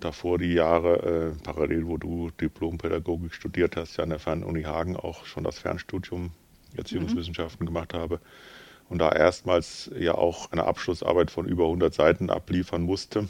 davor 0.01 0.39
die 0.39 0.53
Jahre 0.53 1.35
äh, 1.35 1.43
parallel, 1.43 1.87
wo 1.87 1.97
du 1.97 2.31
Diplompädagogik 2.41 3.33
studiert 3.33 3.77
hast, 3.77 3.97
ja 3.97 4.05
an 4.05 4.11
der 4.11 4.19
Fernuni 4.19 4.65
Hagen 4.65 4.97
auch 4.97 5.25
schon 5.25 5.45
das 5.45 5.59
Fernstudium 5.59 6.33
Erziehungswissenschaften 6.77 7.65
mhm. 7.65 7.69
gemacht 7.69 7.95
habe 7.95 8.21
und 8.89 8.99
da 8.99 9.11
erstmals 9.13 9.91
ja 9.99 10.15
auch 10.15 10.53
eine 10.53 10.65
Abschlussarbeit 10.65 11.31
von 11.31 11.47
über 11.47 11.65
100 11.65 11.95
Seiten 11.95 12.31
abliefern 12.31 12.83
musste 12.83 13.29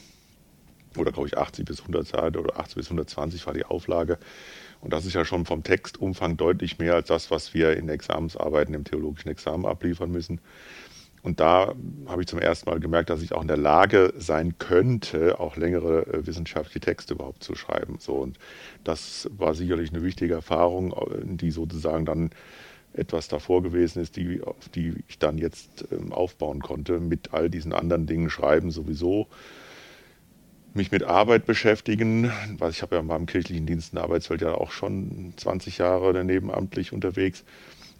oder 0.98 1.12
glaube 1.12 1.28
ich 1.28 1.38
80 1.38 1.64
bis 1.64 1.80
100 1.80 2.06
Seiten 2.06 2.38
oder 2.38 2.58
80 2.58 2.76
bis 2.76 2.86
120 2.86 3.46
war 3.46 3.54
die 3.54 3.64
Auflage 3.64 4.18
und 4.80 4.92
das 4.92 5.06
ist 5.06 5.14
ja 5.14 5.24
schon 5.24 5.46
vom 5.46 5.62
Textumfang 5.62 6.36
deutlich 6.36 6.78
mehr 6.78 6.94
als 6.94 7.08
das, 7.08 7.30
was 7.30 7.54
wir 7.54 7.76
in 7.76 7.88
Examensarbeiten 7.88 8.74
im 8.74 8.84
theologischen 8.84 9.30
Examen 9.30 9.64
abliefern 9.64 10.10
müssen. 10.10 10.40
und 11.22 11.38
da 11.38 11.74
habe 12.06 12.22
ich 12.22 12.26
zum 12.26 12.40
ersten 12.40 12.68
Mal 12.68 12.80
gemerkt, 12.80 13.08
dass 13.10 13.22
ich 13.22 13.32
auch 13.32 13.42
in 13.42 13.48
der 13.48 13.56
Lage 13.56 14.12
sein 14.16 14.58
könnte, 14.58 15.38
auch 15.38 15.56
längere 15.56 16.06
äh, 16.06 16.26
wissenschaftliche 16.26 16.80
Texte 16.80 17.14
überhaupt 17.14 17.44
zu 17.44 17.54
schreiben. 17.54 17.98
So, 18.00 18.14
und 18.14 18.38
das 18.82 19.30
war 19.36 19.54
sicherlich 19.54 19.90
eine 19.92 20.02
wichtige 20.02 20.34
Erfahrung, 20.34 20.92
die 21.24 21.52
sozusagen 21.52 22.04
dann 22.04 22.30
etwas 22.94 23.28
davor 23.28 23.62
gewesen 23.62 24.02
ist, 24.02 24.16
die, 24.16 24.42
auf 24.42 24.68
die 24.68 24.94
ich 25.08 25.18
dann 25.18 25.38
jetzt 25.38 25.86
ähm, 25.90 26.12
aufbauen 26.12 26.60
konnte, 26.60 27.00
mit 27.00 27.32
all 27.32 27.48
diesen 27.50 27.72
anderen 27.72 28.06
Dingen 28.06 28.30
schreiben 28.30 28.70
sowieso, 28.70 29.28
mich 30.74 30.90
mit 30.90 31.02
Arbeit 31.02 31.46
beschäftigen, 31.46 32.32
ich 32.70 32.82
habe 32.82 32.96
ja 32.96 33.00
in 33.00 33.06
meinem 33.06 33.26
kirchlichen 33.26 33.66
Dienst 33.66 33.92
in 33.92 33.96
der 33.96 34.04
Arbeitswelt 34.04 34.40
ja 34.40 34.54
auch 34.54 34.70
schon 34.70 35.34
20 35.36 35.78
Jahre 35.78 36.24
nebenamtlich 36.24 36.92
unterwegs 36.92 37.44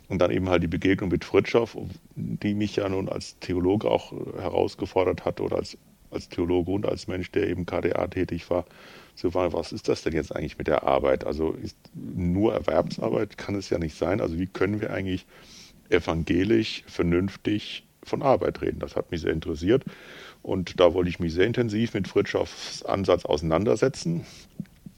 und 0.09 0.19
dann 0.19 0.31
eben 0.31 0.49
halt 0.49 0.62
die 0.62 0.69
Begegnung 0.69 1.11
mit 1.11 1.25
Fritschow, 1.25 1.76
die 2.17 2.55
mich 2.55 2.76
ja 2.76 2.88
nun 2.88 3.09
als 3.09 3.38
Theologe 3.41 3.91
auch 3.91 4.12
herausgefordert 4.38 5.25
hat 5.25 5.41
oder 5.41 5.57
als, 5.57 5.76
als 6.11 6.29
Theologe 6.29 6.71
und 6.71 6.87
als 6.87 7.09
Mensch, 7.09 7.31
der 7.31 7.49
eben 7.49 7.67
KDA 7.67 8.07
tätig 8.09 8.49
war, 8.50 8.64
so 9.14 9.35
war, 9.35 9.52
was 9.52 9.73
ist 9.73 9.88
das 9.88 10.02
denn 10.02 10.14
jetzt 10.14 10.35
eigentlich 10.35 10.59
mit 10.59 10.67
der 10.67 10.85
Arbeit? 10.85 11.25
Also 11.25 11.52
ist 11.52 11.76
nur 11.95 12.55
Erwerbsarbeit 12.55 13.37
kann 13.37 13.55
es 13.55 13.71
ja 13.71 13.79
nicht 13.79 13.97
sein. 13.97 14.21
Also 14.21 14.38
wie 14.38 14.47
können 14.47 14.81
wir 14.81 14.93
eigentlich 14.93 15.26
evangelisch, 15.91 16.85
vernünftig 16.87 17.85
von 18.04 18.23
Arbeit 18.23 18.61
reden? 18.62 18.78
Das 18.78 18.97
hat 18.97 19.11
mich 19.11 19.21
sehr 19.21 19.32
interessiert. 19.32 19.85
Und 20.42 20.80
da 20.80 20.94
wollte 20.94 21.11
ich 21.11 21.21
mich 21.21 21.35
sehr 21.35 21.47
intensiv 21.47 21.94
mit 21.94 22.09
Fritschows 22.09 22.85
Ansatz 22.85 23.25
auseinandersetzen. 23.25 24.26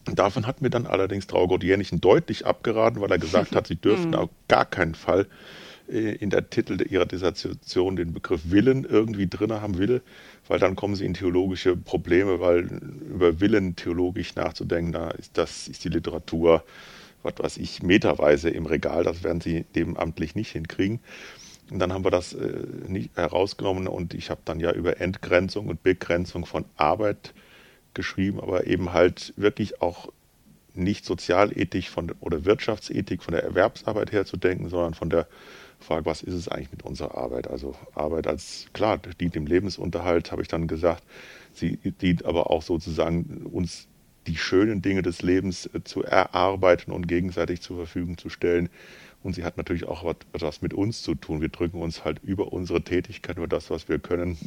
Davon 0.07 0.47
hat 0.47 0.61
mir 0.61 0.71
dann 0.71 0.87
allerdings 0.87 1.27
Traugott 1.27 1.63
Jänichen 1.63 2.01
deutlich 2.01 2.47
abgeraten, 2.47 3.01
weil 3.01 3.11
er 3.11 3.19
gesagt 3.19 3.55
hat, 3.55 3.67
sie 3.67 3.77
dürften 3.77 4.11
mhm. 4.11 4.15
auf 4.15 4.31
gar 4.49 4.65
keinen 4.65 4.95
Fall 4.95 5.27
äh, 5.89 6.15
in 6.17 6.31
der 6.31 6.49
Titel 6.51 6.81
ihrer 6.89 7.07
Dissertation 7.07 7.97
den 7.97 8.13
Begriff 8.13 8.43
Willen 8.51 8.85
irgendwie 8.85 9.27
drin 9.27 9.53
haben 9.53 9.79
will, 9.79 10.03
weil 10.49 10.59
dann 10.59 10.77
kommen 10.77 10.95
sie 10.95 11.07
in 11.07 11.15
theologische 11.15 11.77
Probleme, 11.77 12.41
weil 12.41 12.69
über 13.11 13.41
Willen 13.41 13.77
theologisch 13.77 14.35
nachzudenken, 14.35 14.93
da 14.93 15.11
ist 15.11 15.37
das 15.37 15.69
ist 15.69 15.85
die 15.85 15.91
Literatur, 15.91 16.65
was 17.23 17.35
weiß 17.39 17.57
ich, 17.59 17.83
meterweise 17.83 18.51
im 18.51 18.67
Regal, 18.67 19.05
das 19.05 19.23
werden 19.23 19.41
sie 19.41 19.65
nebenamtlich 19.75 20.35
nicht 20.35 20.53
hinkriegen. 20.53 21.01
Und 21.71 21.79
dann 21.79 21.93
haben 21.93 22.05
wir 22.05 22.11
das 22.11 22.35
äh, 22.35 22.67
nicht 22.87 23.17
herausgenommen 23.17 23.89
und 23.89 24.15
ich 24.15 24.31
habe 24.31 24.41
dann 24.45 24.61
ja 24.61 24.73
über 24.73 25.01
Entgrenzung 25.01 25.69
und 25.69 25.83
Begrenzung 25.83 26.45
von 26.45 26.65
Arbeit 26.77 27.33
geschrieben, 27.95 28.41
aber 28.41 28.67
eben 28.67 28.93
halt 28.93 29.33
wirklich 29.37 29.81
auch 29.81 30.13
nicht 30.75 31.05
Sozialethik 31.05 31.89
von, 31.89 32.13
oder 32.21 32.45
Wirtschaftsethik 32.45 33.23
von 33.23 33.33
der 33.33 33.45
Erwerbsarbeit 33.45 34.13
her 34.13 34.27
zu 34.27 34.37
denken, 34.37 34.69
sondern 34.69 34.95
von 34.95 35.09
der 35.09 35.27
Frage, 35.81 36.05
was 36.07 36.23
ist 36.23 36.35
es 36.35 36.49
eigentlich 36.49 36.73
mit 36.73 36.83
unserer 36.83 37.17
Arbeit? 37.17 37.49
Also 37.49 37.75
Arbeit 37.95 38.27
als, 38.27 38.67
klar, 38.73 38.99
dient 38.99 39.35
dem 39.35 39.47
Lebensunterhalt, 39.47 40.33
habe 40.33 40.43
ich 40.43 40.49
dann 40.49 40.67
gesagt. 40.67 41.03
Sie 41.53 41.77
dient 41.77 42.25
aber 42.25 42.51
auch 42.51 42.63
sozusagen 42.63 43.47
uns 43.53 43.87
die 44.27 44.37
schönen 44.37 44.83
Dinge 44.83 45.03
des 45.03 45.23
Lebens 45.23 45.67
äh, 45.73 45.85
zu 45.85 46.03
erarbeiten 46.03 46.91
und 46.91 47.07
gegenseitig 47.07 47.61
zur 47.61 47.77
Verfügung 47.77 48.19
zu 48.19 48.29
stellen. 48.29 48.69
Und 49.25 49.35
sie 49.35 49.43
hat 49.43 49.57
natürlich 49.57 49.87
auch 49.87 50.05
etwas 50.33 50.63
mit 50.63 50.73
uns 50.73 51.03
zu 51.03 51.17
tun. 51.17 51.41
Wir 51.41 51.49
drücken 51.49 51.83
uns 51.83 52.05
halt 52.05 52.23
über 52.23 52.53
unsere 52.53 52.83
Tätigkeit, 52.83 53.37
über 53.37 53.49
das, 53.49 53.71
was 53.71 53.89
wir 53.89 53.99
können, 53.99 54.39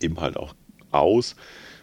eben 0.00 0.20
halt 0.20 0.36
auch 0.36 0.56
aus. 0.90 1.36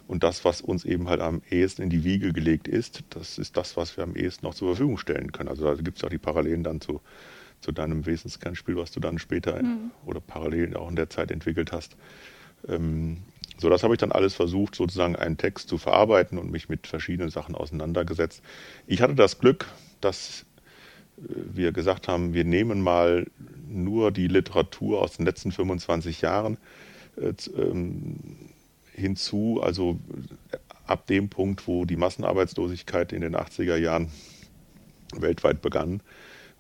Und 0.08 0.24
das, 0.24 0.44
was 0.44 0.60
uns 0.60 0.84
eben 0.84 1.08
halt 1.08 1.22
am 1.22 1.42
ehesten 1.50 1.84
in 1.84 1.90
die 1.90 2.04
Wiege 2.04 2.34
gelegt 2.34 2.68
ist, 2.68 3.04
das 3.12 3.38
ist 3.38 3.56
das, 3.56 3.78
was 3.78 3.96
wir 3.96 4.04
am 4.04 4.18
ehesten 4.18 4.46
noch 4.46 4.54
zur 4.54 4.70
Verfügung 4.70 4.98
stellen 4.98 5.32
können. 5.32 5.48
Also 5.48 5.64
da 5.64 5.76
gibt 5.76 6.00
es 6.00 6.04
auch 6.04 6.10
die 6.10 6.18
Parallelen 6.18 6.64
dann 6.64 6.82
zu 6.82 7.00
zu 7.62 7.72
deinem 7.72 8.06
Wesenskernspiel, 8.06 8.76
was 8.76 8.92
du 8.92 9.00
dann 9.00 9.20
später 9.20 9.62
mhm. 9.62 9.92
oder 10.06 10.20
parallel 10.20 10.76
auch 10.76 10.90
in 10.90 10.96
der 10.96 11.10
Zeit 11.10 11.32
entwickelt 11.32 11.72
hast. 11.72 11.96
Ähm, 12.68 13.18
so, 13.58 13.70
das 13.70 13.84
habe 13.84 13.94
ich 13.94 14.00
dann 14.00 14.12
alles 14.12 14.34
versucht, 14.34 14.76
sozusagen 14.76 15.16
einen 15.16 15.38
Text 15.38 15.70
zu 15.70 15.78
verarbeiten 15.78 16.38
und 16.40 16.52
mich 16.52 16.68
mit 16.68 16.88
verschiedenen 16.88 17.30
Sachen 17.30 17.56
auseinandergesetzt. 17.56 18.42
Ich 18.88 19.02
hatte 19.02 19.14
das 19.14 19.40
Glück, 19.40 19.68
dass 20.02 20.46
wir 21.28 21.72
gesagt 21.72 22.08
haben, 22.08 22.34
wir 22.34 22.44
nehmen 22.44 22.82
mal 22.82 23.28
nur 23.68 24.12
die 24.12 24.28
Literatur 24.28 25.02
aus 25.02 25.18
den 25.18 25.26
letzten 25.26 25.52
25 25.52 26.22
Jahren 26.22 26.58
äh, 27.18 27.34
ähm, 27.58 28.16
hinzu, 28.94 29.62
also 29.62 30.00
äh, 30.52 30.58
ab 30.86 31.08
dem 31.08 31.30
Punkt, 31.30 31.68
wo 31.68 31.86
die 31.86 31.96
Massenarbeitslosigkeit 31.96 33.14
in 33.14 33.22
den 33.22 33.36
80er 33.36 33.78
Jahren 33.78 34.10
weltweit 35.16 35.62
begann, 35.62 36.02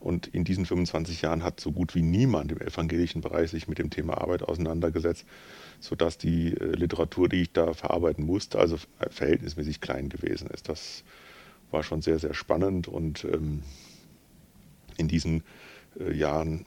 und 0.01 0.25
in 0.25 0.43
diesen 0.43 0.65
25 0.65 1.21
Jahren 1.21 1.43
hat 1.43 1.59
so 1.59 1.71
gut 1.71 1.93
wie 1.93 2.01
niemand 2.01 2.51
im 2.51 2.59
evangelischen 2.59 3.21
Bereich 3.21 3.51
sich 3.51 3.67
mit 3.67 3.77
dem 3.77 3.91
Thema 3.91 4.19
Arbeit 4.19 4.41
auseinandergesetzt, 4.41 5.25
sodass 5.79 6.17
die 6.17 6.53
äh, 6.53 6.75
Literatur, 6.75 7.29
die 7.29 7.43
ich 7.43 7.53
da 7.53 7.73
verarbeiten 7.73 8.25
musste, 8.25 8.57
also 8.57 8.77
verhältnismäßig 9.11 9.79
klein 9.79 10.09
gewesen 10.09 10.47
ist. 10.47 10.69
Das 10.69 11.03
war 11.69 11.83
schon 11.83 12.01
sehr, 12.01 12.17
sehr 12.17 12.33
spannend 12.33 12.87
und 12.87 13.25
ähm, 13.25 13.61
in 14.97 15.07
diesen 15.07 15.43
äh, 15.99 16.13
Jahren 16.13 16.65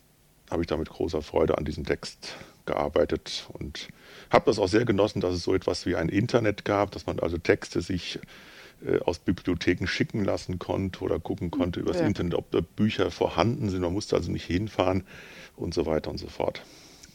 habe 0.50 0.62
ich 0.62 0.69
da 0.69 0.76
mit 0.76 0.88
großer 0.88 1.23
Freude 1.23 1.59
an 1.59 1.64
diesem 1.64 1.85
Text 1.85 2.37
gearbeitet 2.66 3.47
und 3.52 3.88
habe 4.31 4.47
das 4.47 4.59
auch 4.59 4.69
sehr 4.69 4.85
genossen, 4.85 5.21
dass 5.21 5.35
es 5.35 5.43
so 5.43 5.54
etwas 5.54 5.87
wie 5.87 5.97
ein 5.97 6.09
Internet 6.09 6.64
gab, 6.64 6.93
dass 6.93 7.07
man 7.07 7.19
also 7.19 7.38
Texte 7.38 7.81
sich 7.83 8.19
äh, 8.85 8.99
aus 9.00 9.19
Bibliotheken 9.19 9.87
schicken 9.87 10.25
lassen 10.25 10.59
konnte 10.59 11.02
oder 11.02 11.19
gucken 11.19 11.50
konnte 11.50 11.81
übers 11.81 11.99
ja. 11.99 12.07
Internet, 12.07 12.35
ob 12.35 12.50
da 12.50 12.61
Bücher 12.61 13.11
vorhanden 13.11 13.69
sind. 13.71 13.81
Man 13.81 13.93
musste 13.93 14.16
also 14.16 14.31
nicht 14.31 14.45
hinfahren 14.45 15.04
und 15.57 15.75
so 15.75 15.87
weiter 15.87 16.11
und 16.11 16.19
so 16.19 16.28
fort. 16.28 16.62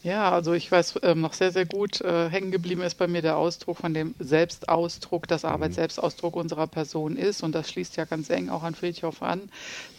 Ja, 0.01 0.31
also 0.31 0.53
ich 0.53 0.71
weiß 0.71 0.99
ähm, 1.03 1.19
noch 1.19 1.33
sehr, 1.33 1.51
sehr 1.51 1.65
gut, 1.65 1.99
äh, 1.99 2.29
hängen 2.29 2.51
geblieben 2.51 2.81
ist 2.81 2.95
bei 2.95 3.07
mir 3.07 3.21
der 3.21 3.35
Ausdruck 3.35 3.79
von 3.79 3.93
dem 3.93 4.15
Selbstausdruck, 4.17 5.27
dass 5.27 5.43
Arbeit 5.43 5.71
mhm. 5.71 5.75
Selbstausdruck 5.75 6.37
unserer 6.37 6.67
Person 6.67 7.17
ist. 7.17 7.43
Und 7.43 7.53
das 7.53 7.69
schließt 7.69 7.97
ja 7.97 8.05
ganz 8.05 8.29
eng 8.29 8.47
auch 8.47 8.63
an 8.63 8.75
Friedhoff 8.75 9.21
an, 9.21 9.49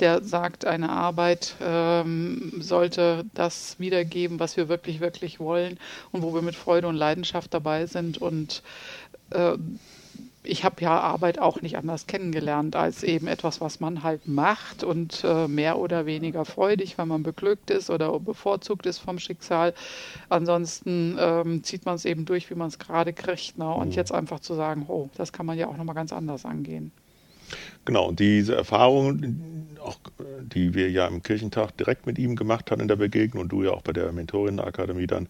der 0.01 0.25
sagt, 0.25 0.65
eine 0.65 0.89
Arbeit 0.89 1.55
ähm, 1.61 2.53
sollte 2.61 3.27
das 3.35 3.79
wiedergeben, 3.79 4.41
was 4.41 4.57
wir 4.57 4.71
wirklich, 4.71 5.01
wirklich 5.01 5.39
wollen 5.39 5.79
und 6.13 6.23
wo 6.23 6.33
wir 6.33 6.41
mit 6.41 6.57
Freude 6.57 6.89
und 6.89 6.97
Leidenschaft 6.97 7.53
dabei 7.53 7.85
sind. 7.85 8.17
Und 8.17 8.63
äh, 9.31 9.59
ich 10.43 10.65
habe 10.65 10.83
ja 10.83 10.99
Arbeit 10.99 11.39
auch 11.39 11.61
nicht 11.61 11.77
anders 11.77 12.07
kennengelernt 12.07 12.75
als 12.75 13.03
eben 13.03 13.27
etwas, 13.27 13.61
was 13.61 13.81
man 13.81 14.03
halt 14.03 14.27
macht 14.27 14.83
und 14.83 15.23
äh, 15.25 15.49
mehr 15.49 15.79
oder 15.79 16.07
weniger 16.07 16.45
freudig, 16.45 16.97
wenn 16.97 17.09
man 17.09 17.23
beglückt 17.23 17.71
ist 17.71 17.91
oder 17.91 18.19
bevorzugt 18.19 18.87
ist 18.87 18.99
vom 18.99 19.19
Schicksal. 19.19 19.75
Ansonsten 20.31 21.17
ähm, 21.21 21.63
zieht 21.63 21.85
man 21.85 21.97
es 21.97 22.07
eben 22.07 22.25
durch, 22.25 22.51
wie 22.51 22.55
man 22.55 22.69
es 22.69 22.79
gerade 22.79 23.13
kriegt. 23.13 23.59
Ne? 23.59 23.69
Und 23.69 23.89
mhm. 23.89 23.95
jetzt 23.95 24.13
einfach 24.13 24.41
zu 24.41 24.55
sagen, 24.55 24.87
oh, 24.89 25.11
das 25.17 25.33
kann 25.33 25.45
man 25.45 25.59
ja 25.59 25.69
auch 25.69 25.77
nochmal 25.77 25.95
ganz 25.95 26.13
anders 26.13 26.47
angehen. 26.47 26.91
Genau, 27.85 28.09
und 28.09 28.21
diese 28.21 28.55
Erfahrung, 28.55 29.77
auch, 29.83 29.99
die 30.43 30.73
wir 30.75 30.91
ja 30.91 31.07
im 31.07 31.23
Kirchentag 31.23 31.77
direkt 31.77 32.07
mit 32.07 32.19
ihm 32.19 32.37
gemacht 32.37 32.71
haben 32.71 32.81
in 32.81 32.89
der 32.89 32.97
Begegnung 32.97 33.43
und 33.43 33.49
du 33.51 33.65
ja 33.65 33.73
auch 33.73 33.83
bei 33.83 33.93
der 33.93 34.13
Mentorinakademie 34.13 35.07
dann 35.07 35.29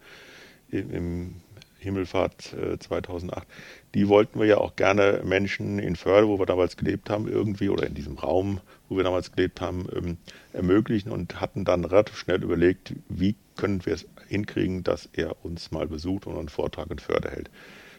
im 0.71 1.35
Himmelfahrt 1.81 2.55
2008, 2.79 3.43
äh, 3.43 3.47
die 3.95 4.09
wollten 4.09 4.39
wir 4.39 4.47
ja 4.47 4.59
auch 4.59 4.77
gerne 4.77 5.23
Menschen 5.25 5.79
in 5.79 5.97
Förde, 5.97 6.29
wo 6.29 6.39
wir 6.39 6.47
damals 6.47 6.77
gelebt 6.77 7.11
haben, 7.11 7.29
irgendwie 7.29 7.69
oder 7.69 7.87
in 7.87 7.95
diesem 7.95 8.19
Raum, 8.19 8.61
wo 8.89 8.97
wir 8.97 9.05
damals 9.05 9.33
gelebt 9.33 9.61
haben, 9.61 9.87
ähm, 9.95 10.17
ermöglichen 10.53 11.11
und 11.11 11.41
hatten 11.41 11.65
dann 11.65 11.85
relativ 11.85 12.17
schnell 12.17 12.43
überlegt, 12.43 12.95
wie 13.09 13.35
können 13.57 13.85
wir 13.85 13.95
es 13.95 14.07
hinkriegen, 14.29 14.85
dass 14.85 15.09
er 15.13 15.45
uns 15.45 15.71
mal 15.71 15.87
besucht 15.87 16.27
und 16.27 16.39
einen 16.39 16.49
Vortrag 16.49 16.91
in 16.91 16.99
Förde 16.99 17.31
hält. 17.31 17.51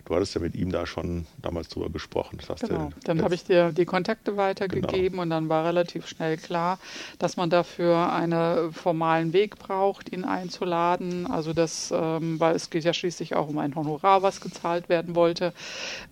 Du 0.05 0.15
hattest 0.15 0.35
ja 0.35 0.41
mit 0.41 0.55
ihm 0.55 0.71
da 0.71 0.85
schon 0.85 1.25
damals 1.41 1.69
drüber 1.69 1.89
gesprochen. 1.89 2.39
genau. 2.59 2.91
Dann 3.03 3.21
habe 3.21 3.35
ich 3.35 3.43
dir 3.43 3.71
die 3.71 3.85
Kontakte 3.85 4.37
weitergegeben 4.37 5.11
genau. 5.11 5.21
und 5.23 5.29
dann 5.29 5.49
war 5.49 5.65
relativ 5.65 6.07
schnell 6.07 6.37
klar, 6.37 6.79
dass 7.19 7.37
man 7.37 7.49
dafür 7.49 8.11
einen 8.11 8.73
formalen 8.73 9.33
Weg 9.33 9.57
braucht, 9.57 10.11
ihn 10.11 10.23
einzuladen. 10.23 11.27
Also 11.27 11.53
das, 11.53 11.93
ähm, 11.95 12.39
weil 12.39 12.55
es 12.55 12.69
geht 12.69 12.83
ja 12.83 12.93
schließlich 12.93 13.35
auch 13.35 13.47
um 13.47 13.57
ein 13.57 13.75
Honorar, 13.75 14.21
was 14.23 14.41
gezahlt 14.41 14.89
werden 14.89 15.15
wollte. 15.15 15.53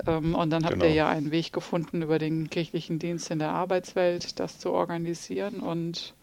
Ähm, 0.05 0.36
und 0.36 0.50
dann 0.50 0.63
habt 0.63 0.75
genau. 0.75 0.86
ihr 0.86 0.93
ja 0.93 1.10
einen 1.10 1.31
Weg 1.31 1.51
gefunden, 1.53 2.01
über 2.01 2.19
den 2.19 2.50
kirchlichen 2.50 3.00
Dienst 3.00 3.31
in 3.31 3.39
der 3.39 3.51
Arbeitswelt 3.51 4.39
das 4.39 4.60
zu 4.60 4.72
organisieren 4.72 5.60
und 5.60 6.13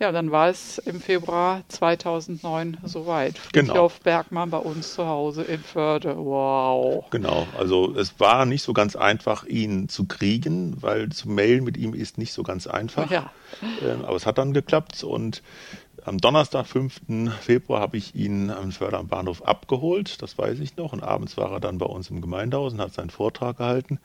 ja, 0.00 0.12
dann 0.12 0.30
war 0.30 0.48
es 0.48 0.78
im 0.78 1.00
Februar 1.00 1.62
2009 1.68 2.78
soweit. 2.84 3.38
Friedhof 3.38 4.00
genau. 4.00 4.02
Bergmann 4.02 4.50
bei 4.50 4.58
uns 4.58 4.94
zu 4.94 5.06
Hause 5.06 5.42
in 5.42 5.60
Förde. 5.60 6.16
Wow. 6.16 7.04
Genau, 7.10 7.46
also 7.58 7.94
es 7.96 8.18
war 8.18 8.44
nicht 8.44 8.62
so 8.62 8.72
ganz 8.72 8.96
einfach, 8.96 9.46
ihn 9.46 9.88
zu 9.88 10.06
kriegen, 10.06 10.82
weil 10.82 11.10
zu 11.10 11.28
mailen 11.28 11.64
mit 11.64 11.76
ihm 11.76 11.94
ist 11.94 12.18
nicht 12.18 12.32
so 12.32 12.42
ganz 12.42 12.66
einfach. 12.66 13.10
Ja. 13.10 13.30
Ähm, 13.82 14.04
aber 14.04 14.16
es 14.16 14.26
hat 14.26 14.38
dann 14.38 14.52
geklappt 14.52 15.04
und 15.04 15.42
am 16.04 16.18
Donnerstag, 16.18 16.66
5. 16.66 17.00
Februar, 17.40 17.80
habe 17.80 17.96
ich 17.96 18.14
ihn 18.14 18.50
am 18.50 18.72
Förder 18.72 18.98
am 18.98 19.08
Bahnhof 19.08 19.42
abgeholt, 19.42 20.20
das 20.20 20.36
weiß 20.36 20.60
ich 20.60 20.76
noch. 20.76 20.92
Und 20.92 21.02
abends 21.02 21.38
war 21.38 21.50
er 21.52 21.60
dann 21.60 21.78
bei 21.78 21.86
uns 21.86 22.10
im 22.10 22.20
Gemeindehaus 22.20 22.74
und 22.74 22.80
hat 22.80 22.92
seinen 22.92 23.08
Vortrag 23.08 23.56
gehalten. 23.56 23.98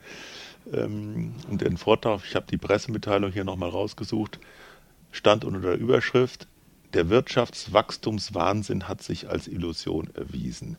Ähm, 0.72 1.34
und 1.50 1.60
den 1.60 1.76
Vortrag, 1.76 2.22
ich 2.26 2.34
habe 2.36 2.46
die 2.50 2.56
Pressemitteilung 2.56 3.32
hier 3.32 3.44
nochmal 3.44 3.68
rausgesucht, 3.68 4.38
stand 5.10 5.44
unter 5.44 5.60
der 5.60 5.78
Überschrift 5.78 6.46
der 6.94 7.08
Wirtschaftswachstumswahnsinn 7.08 8.88
hat 8.88 9.02
sich 9.02 9.28
als 9.28 9.46
Illusion 9.46 10.10
erwiesen. 10.14 10.76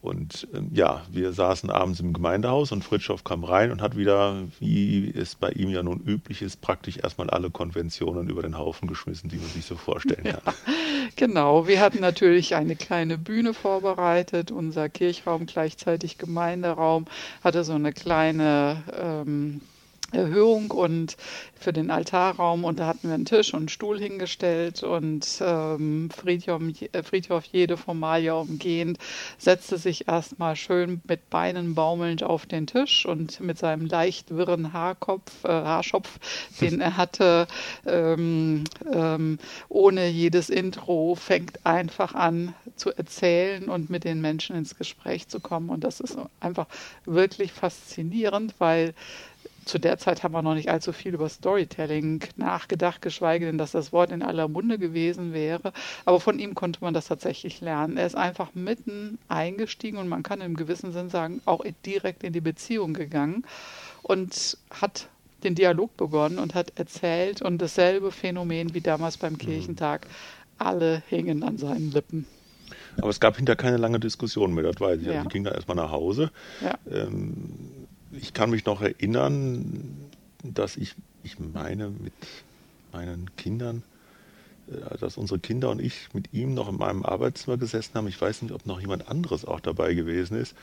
Und 0.00 0.46
ähm, 0.54 0.70
ja, 0.72 1.02
wir 1.10 1.32
saßen 1.32 1.70
abends 1.70 1.98
im 1.98 2.12
Gemeindehaus 2.12 2.70
und 2.70 2.84
Fritschow 2.84 3.22
kam 3.24 3.42
rein 3.42 3.72
und 3.72 3.82
hat 3.82 3.96
wieder, 3.96 4.44
wie 4.60 5.12
es 5.12 5.34
bei 5.34 5.50
ihm 5.50 5.70
ja 5.70 5.82
nun 5.82 6.00
üblich 6.00 6.40
ist, 6.40 6.60
praktisch 6.60 6.98
erstmal 6.98 7.30
alle 7.30 7.50
Konventionen 7.50 8.28
über 8.28 8.42
den 8.42 8.56
Haufen 8.56 8.86
geschmissen, 8.86 9.28
die 9.28 9.38
man 9.38 9.48
sich 9.48 9.64
so 9.64 9.74
vorstellen 9.74 10.22
kann. 10.22 10.40
Ja, 10.44 10.54
genau, 11.16 11.66
wir 11.66 11.80
hatten 11.80 12.00
natürlich 12.00 12.54
eine 12.54 12.76
kleine 12.76 13.18
Bühne 13.18 13.54
vorbereitet. 13.54 14.52
Unser 14.52 14.88
Kirchraum, 14.88 15.46
gleichzeitig 15.46 16.16
Gemeinderaum, 16.16 17.06
hatte 17.42 17.64
so 17.64 17.72
eine 17.72 17.92
kleine 17.92 18.84
ähm, 18.96 19.60
Erhöhung 20.12 20.70
und 20.70 21.16
für 21.54 21.72
den 21.72 21.90
Altarraum. 21.90 22.64
Und 22.64 22.78
da 22.78 22.86
hatten 22.86 23.08
wir 23.08 23.14
einen 23.14 23.24
Tisch 23.24 23.52
und 23.52 23.60
einen 23.60 23.68
Stuhl 23.68 23.98
hingestellt. 23.98 24.82
Und 24.82 25.26
ähm, 25.40 26.10
Friedhof, 26.10 26.62
äh, 26.92 27.02
Friedhof 27.02 27.44
jede 27.44 27.76
Formalie 27.76 28.34
umgehend 28.34 28.98
setzte 29.38 29.76
sich 29.76 30.08
erstmal 30.08 30.56
schön 30.56 31.00
mit 31.06 31.28
Beinen 31.30 31.74
baumelnd 31.74 32.22
auf 32.22 32.46
den 32.46 32.66
Tisch 32.66 33.06
und 33.06 33.40
mit 33.40 33.58
seinem 33.58 33.86
leicht 33.86 34.30
wirren 34.30 34.72
Haarkopf, 34.72 35.44
äh, 35.44 35.48
Haarschopf, 35.48 36.18
den 36.60 36.80
er 36.80 36.96
hatte, 36.96 37.46
ähm, 37.86 38.64
ähm, 38.92 39.38
ohne 39.68 40.08
jedes 40.08 40.48
Intro, 40.48 41.14
fängt 41.14 41.66
einfach 41.66 42.14
an 42.14 42.54
zu 42.76 42.92
erzählen 42.92 43.68
und 43.68 43.90
mit 43.90 44.04
den 44.04 44.20
Menschen 44.20 44.56
ins 44.56 44.76
Gespräch 44.76 45.28
zu 45.28 45.40
kommen. 45.40 45.68
Und 45.68 45.84
das 45.84 46.00
ist 46.00 46.16
einfach 46.40 46.66
wirklich 47.04 47.52
faszinierend, 47.52 48.54
weil 48.58 48.94
zu 49.68 49.78
der 49.78 49.98
Zeit 49.98 50.22
haben 50.22 50.32
wir 50.32 50.42
noch 50.42 50.54
nicht 50.54 50.70
allzu 50.70 50.92
viel 50.92 51.14
über 51.14 51.28
Storytelling 51.28 52.24
nachgedacht, 52.36 53.02
geschweige 53.02 53.46
denn, 53.46 53.58
dass 53.58 53.72
das 53.72 53.92
Wort 53.92 54.10
in 54.10 54.22
aller 54.22 54.48
Munde 54.48 54.78
gewesen 54.78 55.32
wäre. 55.32 55.72
Aber 56.04 56.20
von 56.20 56.38
ihm 56.38 56.54
konnte 56.54 56.80
man 56.80 56.94
das 56.94 57.06
tatsächlich 57.06 57.60
lernen. 57.60 57.96
Er 57.96 58.06
ist 58.06 58.16
einfach 58.16 58.54
mitten 58.54 59.18
eingestiegen 59.28 59.98
und 59.98 60.08
man 60.08 60.22
kann 60.22 60.40
im 60.40 60.56
gewissen 60.56 60.92
Sinn 60.92 61.10
sagen, 61.10 61.42
auch 61.44 61.64
direkt 61.84 62.24
in 62.24 62.32
die 62.32 62.40
Beziehung 62.40 62.94
gegangen 62.94 63.44
und 64.02 64.56
hat 64.70 65.08
den 65.44 65.54
Dialog 65.54 65.96
begonnen 65.96 66.38
und 66.38 66.54
hat 66.54 66.72
erzählt 66.76 67.42
und 67.42 67.58
dasselbe 67.58 68.10
Phänomen 68.10 68.74
wie 68.74 68.80
damals 68.80 69.18
beim 69.18 69.34
mhm. 69.34 69.38
Kirchentag. 69.38 70.06
Alle 70.58 71.02
hingen 71.08 71.44
an 71.44 71.58
seinen 71.58 71.92
Lippen. 71.92 72.26
Aber 72.96 73.10
es 73.10 73.20
gab 73.20 73.36
hinterher 73.36 73.56
keine 73.56 73.76
lange 73.76 74.00
Diskussion 74.00 74.52
mehr, 74.54 74.64
das 74.64 74.80
weiß 74.80 75.00
ich. 75.00 75.08
Also 75.08 75.22
ich 75.22 75.28
ging 75.28 75.44
dann 75.44 75.54
erstmal 75.54 75.76
nach 75.76 75.92
Hause. 75.92 76.32
Ja. 76.60 76.74
Ähm, 76.90 77.77
ich 78.20 78.34
kann 78.34 78.50
mich 78.50 78.64
noch 78.64 78.82
erinnern, 78.82 80.10
dass 80.42 80.76
ich, 80.76 80.94
ich 81.22 81.38
meine, 81.38 81.90
mit 81.90 82.12
meinen 82.92 83.34
Kindern, 83.36 83.82
äh, 84.68 84.98
dass 84.98 85.16
unsere 85.16 85.38
Kinder 85.38 85.70
und 85.70 85.80
ich 85.80 86.08
mit 86.12 86.32
ihm 86.32 86.54
noch 86.54 86.68
in 86.68 86.76
meinem 86.76 87.04
Arbeitszimmer 87.04 87.56
gesessen 87.56 87.94
haben. 87.94 88.08
Ich 88.08 88.20
weiß 88.20 88.42
nicht, 88.42 88.52
ob 88.52 88.66
noch 88.66 88.80
jemand 88.80 89.08
anderes 89.08 89.44
auch 89.44 89.60
dabei 89.60 89.94
gewesen 89.94 90.36
ist. 90.36 90.54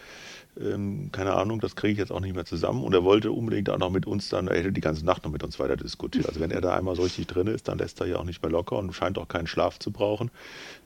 Ähm, 0.60 1.10
keine 1.12 1.34
Ahnung, 1.34 1.60
das 1.60 1.76
kriege 1.76 1.94
ich 1.94 2.00
jetzt 2.00 2.12
auch 2.12 2.20
nicht 2.20 2.36
mehr 2.36 2.46
zusammen. 2.46 2.84
Und 2.84 2.94
er 2.94 3.04
wollte 3.04 3.32
unbedingt 3.32 3.70
auch 3.70 3.78
noch 3.78 3.92
mit 3.92 4.06
uns 4.06 4.30
dann, 4.30 4.48
er 4.48 4.58
hätte 4.58 4.72
die 4.72 4.82
ganze 4.82 5.06
Nacht 5.06 5.24
noch 5.24 5.32
mit 5.32 5.44
uns 5.44 5.60
weiter 5.60 5.76
diskutiert. 5.76 6.28
Also 6.28 6.40
wenn 6.40 6.52
er 6.52 6.62
da 6.62 6.76
einmal 6.76 6.96
so 6.96 7.04
richtig 7.04 7.28
drin 7.28 7.48
ist, 7.48 7.68
dann 7.68 7.78
lässt 7.78 8.00
er 8.00 8.08
ja 8.08 8.18
auch 8.18 8.24
nicht 8.24 8.42
mehr 8.42 8.52
locker 8.52 8.78
und 8.78 8.94
scheint 8.94 9.18
auch 9.18 9.28
keinen 9.28 9.48
Schlaf 9.48 9.80
zu 9.80 9.92
brauchen. 9.92 10.32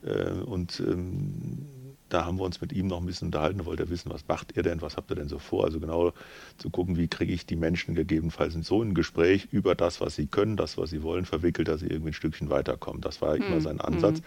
Äh, 0.03 0.31
und 0.31 0.79
ähm, 0.79 1.67
da 2.09 2.25
haben 2.25 2.39
wir 2.39 2.43
uns 2.43 2.59
mit 2.59 2.73
ihm 2.73 2.87
noch 2.87 2.99
ein 2.99 3.05
bisschen 3.05 3.27
unterhalten, 3.27 3.65
wollte 3.65 3.89
wissen, 3.89 4.11
was 4.11 4.27
macht 4.27 4.57
ihr 4.57 4.63
denn, 4.63 4.81
was 4.81 4.97
habt 4.97 5.11
ihr 5.11 5.15
denn 5.15 5.29
so 5.29 5.39
vor? 5.39 5.65
Also 5.65 5.79
genau 5.79 6.11
zu 6.57 6.69
gucken, 6.69 6.97
wie 6.97 7.07
kriege 7.07 7.31
ich 7.31 7.45
die 7.45 7.55
Menschen 7.55 7.95
gegebenenfalls 7.95 8.55
in 8.55 8.63
so 8.63 8.81
ein 8.81 8.93
Gespräch 8.93 9.47
über 9.51 9.75
das, 9.75 10.01
was 10.01 10.15
sie 10.15 10.27
können, 10.27 10.57
das, 10.57 10.77
was 10.77 10.89
sie 10.89 11.03
wollen, 11.03 11.25
verwickelt, 11.25 11.67
dass 11.67 11.81
sie 11.81 11.87
irgendwie 11.87 12.11
ein 12.11 12.13
Stückchen 12.13 12.49
weiterkommen. 12.49 13.01
Das 13.01 13.21
war 13.21 13.35
mhm. 13.35 13.43
immer 13.43 13.61
sein 13.61 13.79
Ansatz. 13.79 14.19
Mhm. 14.19 14.25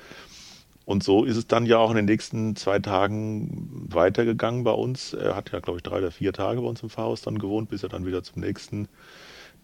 Und 0.85 1.05
so 1.05 1.25
ist 1.25 1.37
es 1.37 1.47
dann 1.47 1.67
ja 1.67 1.79
auch 1.79 1.91
in 1.91 1.97
den 1.97 2.07
nächsten 2.07 2.57
zwei 2.57 2.79
Tagen 2.79 3.69
weitergegangen 3.89 4.65
bei 4.65 4.73
uns. 4.73 5.12
Er 5.12 5.37
hat 5.37 5.53
ja, 5.53 5.61
glaube 5.61 5.79
ich, 5.79 5.83
drei 5.83 5.99
oder 5.99 6.11
vier 6.11 6.33
Tage 6.33 6.61
bei 6.61 6.67
uns 6.67 6.83
im 6.83 6.91
Pfarrhaus 6.91 7.23
dann 7.23 7.39
gewohnt, 7.39 7.71
bis 7.71 7.83
er 7.83 7.89
dann 7.89 8.05
wieder 8.05 8.23
zum 8.23 8.43
nächsten 8.43 8.89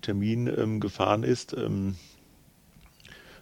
Termin 0.00 0.46
ähm, 0.46 0.80
gefahren 0.80 1.24
ist. 1.24 1.54
Ähm, 1.54 1.96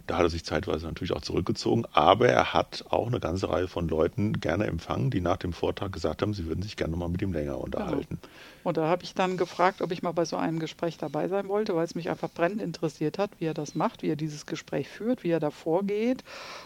da 0.07 0.17
hat 0.17 0.25
er 0.25 0.31
sich 0.31 0.45
zeitweise 0.45 0.87
natürlich 0.87 1.13
auch 1.13 1.21
zurückgezogen, 1.21 1.85
aber 1.93 2.29
er 2.29 2.53
hat 2.53 2.85
auch 2.91 3.07
eine 3.07 3.21
ganze 3.21 3.49
Reihe 3.49 3.69
von 3.69 3.89
Leuten 3.89 4.41
gerne 4.41 4.67
empfangen, 4.67 5.11
die 5.11 5.21
nach 5.21 5.37
dem 5.37 5.53
Vortrag 5.53 5.93
gesagt 5.93 6.23
haben, 6.23 6.35
sie 6.35 6.47
würden 6.47 6.63
sich 6.63 6.77
gerne 6.77 6.97
mal 6.97 7.09
mit 7.09 7.23
ihm 7.23 7.33
länger 7.33 7.59
unterhalten. 7.59 8.19
Genau. 8.21 8.33
Und 8.67 8.77
da 8.79 8.89
habe 8.89 9.05
ich 9.05 9.15
dann 9.15 9.37
gefragt, 9.37 9.81
ob 9.81 9.93
ich 9.93 10.03
mal 10.03 10.11
bei 10.11 10.25
so 10.25 10.37
einem 10.37 10.59
Gespräch 10.59 10.99
dabei 10.99 11.29
sein 11.29 11.47
wollte, 11.47 11.77
weil 11.77 11.85
es 11.85 11.95
mich 11.95 12.11
einfach 12.11 12.29
brennend 12.29 12.61
interessiert 12.61 13.17
hat, 13.17 13.31
wie 13.39 13.45
er 13.45 13.55
das 13.55 13.77
macht, 13.77 14.03
wie 14.03 14.09
er 14.09 14.17
dieses 14.17 14.45
Gespräch 14.45 14.89
führt, 14.89 15.23
wie 15.23 15.31
er 15.31 15.39
da 15.39 15.53
vorgeht. 15.53 16.25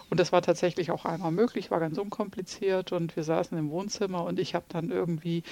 Und 0.08 0.18
das 0.18 0.32
war 0.32 0.40
tatsächlich 0.40 0.90
auch 0.90 1.04
einmal 1.04 1.30
möglich, 1.30 1.70
war 1.70 1.78
ganz 1.78 1.98
unkompliziert 1.98 2.92
und 2.92 3.16
wir 3.16 3.22
saßen 3.22 3.56
im 3.58 3.68
Wohnzimmer 3.70 4.24
und 4.24 4.38
ich 4.38 4.54
habe 4.54 4.64
dann 4.70 4.90
irgendwie 4.90 5.42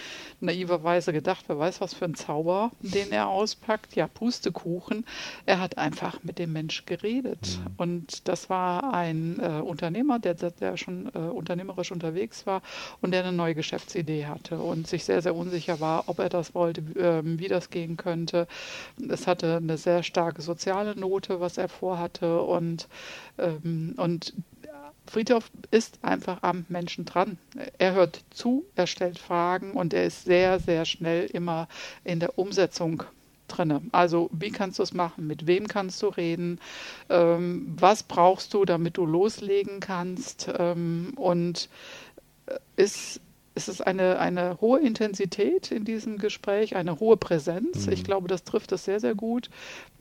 naiverweise 0.40 1.12
gedacht, 1.12 1.44
wer 1.48 1.58
weiß 1.58 1.82
was 1.82 1.92
für 1.92 2.06
ein 2.06 2.14
Zauber, 2.14 2.70
den 2.80 3.12
er 3.12 3.28
auspackt. 3.28 3.94
Ja, 3.94 4.06
Pustekuchen. 4.06 5.04
Er 5.44 5.60
hat 5.60 5.76
einfach 5.76 6.22
mit 6.22 6.38
dem 6.38 6.54
Mensch 6.54 6.86
geredet. 6.86 7.58
Mhm. 7.62 7.74
Und 7.78 8.28
das 8.28 8.50
war 8.50 8.92
ein 8.92 9.38
äh, 9.40 9.60
Unternehmer, 9.60 10.18
der, 10.18 10.34
der 10.34 10.76
schon 10.76 11.06
äh, 11.14 11.18
unternehmerisch 11.18 11.92
unterwegs 11.92 12.44
war 12.46 12.60
und 13.00 13.12
der 13.12 13.22
eine 13.24 13.32
neue 13.32 13.54
Geschäftsidee 13.54 14.26
hatte 14.26 14.58
und 14.58 14.86
sich 14.86 15.04
sehr, 15.04 15.22
sehr 15.22 15.34
unsicher 15.34 15.80
war, 15.80 16.04
ob 16.08 16.18
er 16.18 16.28
das 16.28 16.54
wollte, 16.54 16.82
ähm, 16.98 17.38
wie 17.38 17.48
das 17.48 17.70
gehen 17.70 17.96
könnte. 17.96 18.48
Es 19.08 19.26
hatte 19.26 19.56
eine 19.56 19.78
sehr 19.78 20.02
starke 20.02 20.42
soziale 20.42 20.98
Note, 20.98 21.40
was 21.40 21.56
er 21.56 21.68
vorhatte 21.68 22.42
und, 22.42 22.88
ähm, 23.38 23.94
und 23.96 24.34
Friedhof 25.06 25.50
ist 25.70 25.98
einfach 26.02 26.42
am 26.42 26.66
Menschen 26.68 27.04
dran. 27.04 27.38
Er 27.78 27.94
hört 27.94 28.22
zu, 28.30 28.66
er 28.74 28.86
stellt 28.86 29.18
Fragen 29.18 29.72
und 29.72 29.94
er 29.94 30.04
ist 30.04 30.24
sehr, 30.24 30.60
sehr 30.60 30.84
schnell 30.84 31.26
immer 31.26 31.68
in 32.04 32.20
der 32.20 32.38
Umsetzung 32.38 33.04
drinne. 33.48 33.82
Also 33.92 34.30
wie 34.32 34.50
kannst 34.50 34.78
du 34.78 34.82
es 34.82 34.94
machen? 34.94 35.26
Mit 35.26 35.46
wem 35.46 35.66
kannst 35.68 36.02
du 36.02 36.08
reden? 36.08 36.60
Ähm, 37.08 37.74
was 37.78 38.02
brauchst 38.02 38.54
du, 38.54 38.64
damit 38.64 38.96
du 38.96 39.06
loslegen 39.06 39.80
kannst? 39.80 40.50
Ähm, 40.58 41.12
und 41.16 41.68
äh, 42.46 42.58
ist 42.76 43.20
es 43.58 43.66
ist 43.66 43.84
eine, 43.84 44.20
eine 44.20 44.60
hohe 44.60 44.78
Intensität 44.78 45.72
in 45.72 45.84
diesem 45.84 46.18
Gespräch, 46.18 46.76
eine 46.76 47.00
hohe 47.00 47.16
Präsenz. 47.16 47.86
Mhm. 47.86 47.92
Ich 47.92 48.04
glaube, 48.04 48.28
das 48.28 48.44
trifft 48.44 48.70
es 48.70 48.84
sehr, 48.84 49.00
sehr 49.00 49.16
gut, 49.16 49.50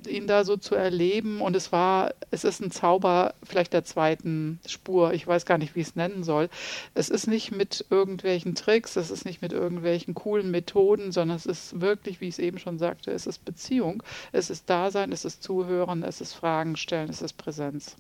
ihn 0.08 0.28
da 0.28 0.43
so 0.43 0.58
zu 0.58 0.76
erleben. 0.76 1.41
Und 1.41 1.56
es 1.56 1.72
war, 1.72 2.13
es 2.30 2.43
ist 2.43 2.62
ein 2.62 2.70
Zauber 2.70 3.34
vielleicht 3.41 3.74
der 3.74 3.84
zweiten 3.84 4.60
Spur. 4.67 5.13
Ich 5.13 5.26
weiß 5.26 5.48
gar 5.48 5.58
nicht, 5.58 5.76
wie 5.76 5.80
ich 5.80 5.88
es 5.88 5.96
nennen 5.96 6.24
soll. 6.24 6.50
Es 6.93 7.10
ist 7.10 7.26
nicht 7.26 7.52
mit 7.52 7.84
irgendwelchen 7.89 8.54
Tricks, 8.54 8.96
es 8.96 9.10
ist 9.10 9.26
nicht 9.26 9.41
mit 9.41 9.54
irgendwelchen 9.54 10.13
coolen 10.13 10.52
Methoden, 10.52 11.12
sondern 11.12 11.36
es 11.36 11.48
ist 11.48 11.82
wirklich, 11.82 12.22
wie 12.22 12.28
ich 12.28 12.36
es 12.36 12.39
eben 12.39 12.60
schon 12.60 12.78
sagte, 12.78 13.10
es 13.10 13.26
ist 13.26 13.43
Beziehung, 13.43 14.04
es 14.34 14.52
ist 14.52 14.70
Dasein, 14.70 15.12
es 15.12 15.26
ist 15.26 15.41
Zuhören, 15.41 16.04
es 16.04 16.22
ist 16.22 16.34
Fragen 16.34 16.76
stellen, 16.76 17.10
es 17.10 17.24
ist 17.24 17.34
Präsenz. 17.34 17.96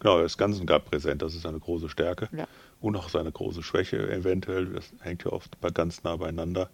Genau, 0.00 0.18
er 0.18 0.26
ist 0.26 0.36
ganz 0.36 0.60
und 0.60 0.66
gar 0.66 0.80
präsent, 0.80 1.22
das 1.22 1.34
ist 1.34 1.46
eine 1.46 1.58
große 1.58 1.88
Stärke. 1.88 2.28
Ja 2.36 2.46
und 2.82 2.96
auch 2.96 3.08
seine 3.08 3.32
große 3.32 3.62
Schwäche 3.62 4.10
eventuell. 4.10 4.66
Das 4.66 4.92
hängt 5.00 5.24
ja 5.24 5.32
oft 5.32 5.56
ganz 5.74 6.02
nah 6.02 6.16
beieinander. 6.16 6.68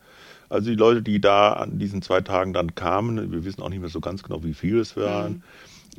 Also 0.49 0.71
die 0.71 0.77
Leute, 0.77 1.03
die 1.03 1.21
da 1.21 1.53
an 1.53 1.79
diesen 1.79 2.03
zwei 2.03 2.23
Tagen 2.23 2.53
dann 2.53 2.75
kamen, 2.75 3.31
wir 3.31 3.44
wissen 3.44 3.62
auch 3.62 3.68
nicht 3.68 3.81
mehr 3.81 3.90
so 3.90 4.01
ganz 4.01 4.23
genau, 4.23 4.42
wie 4.42 4.55
viele 4.55 4.81
es 4.81 4.97
waren, 4.97 5.33
mhm 5.33 5.42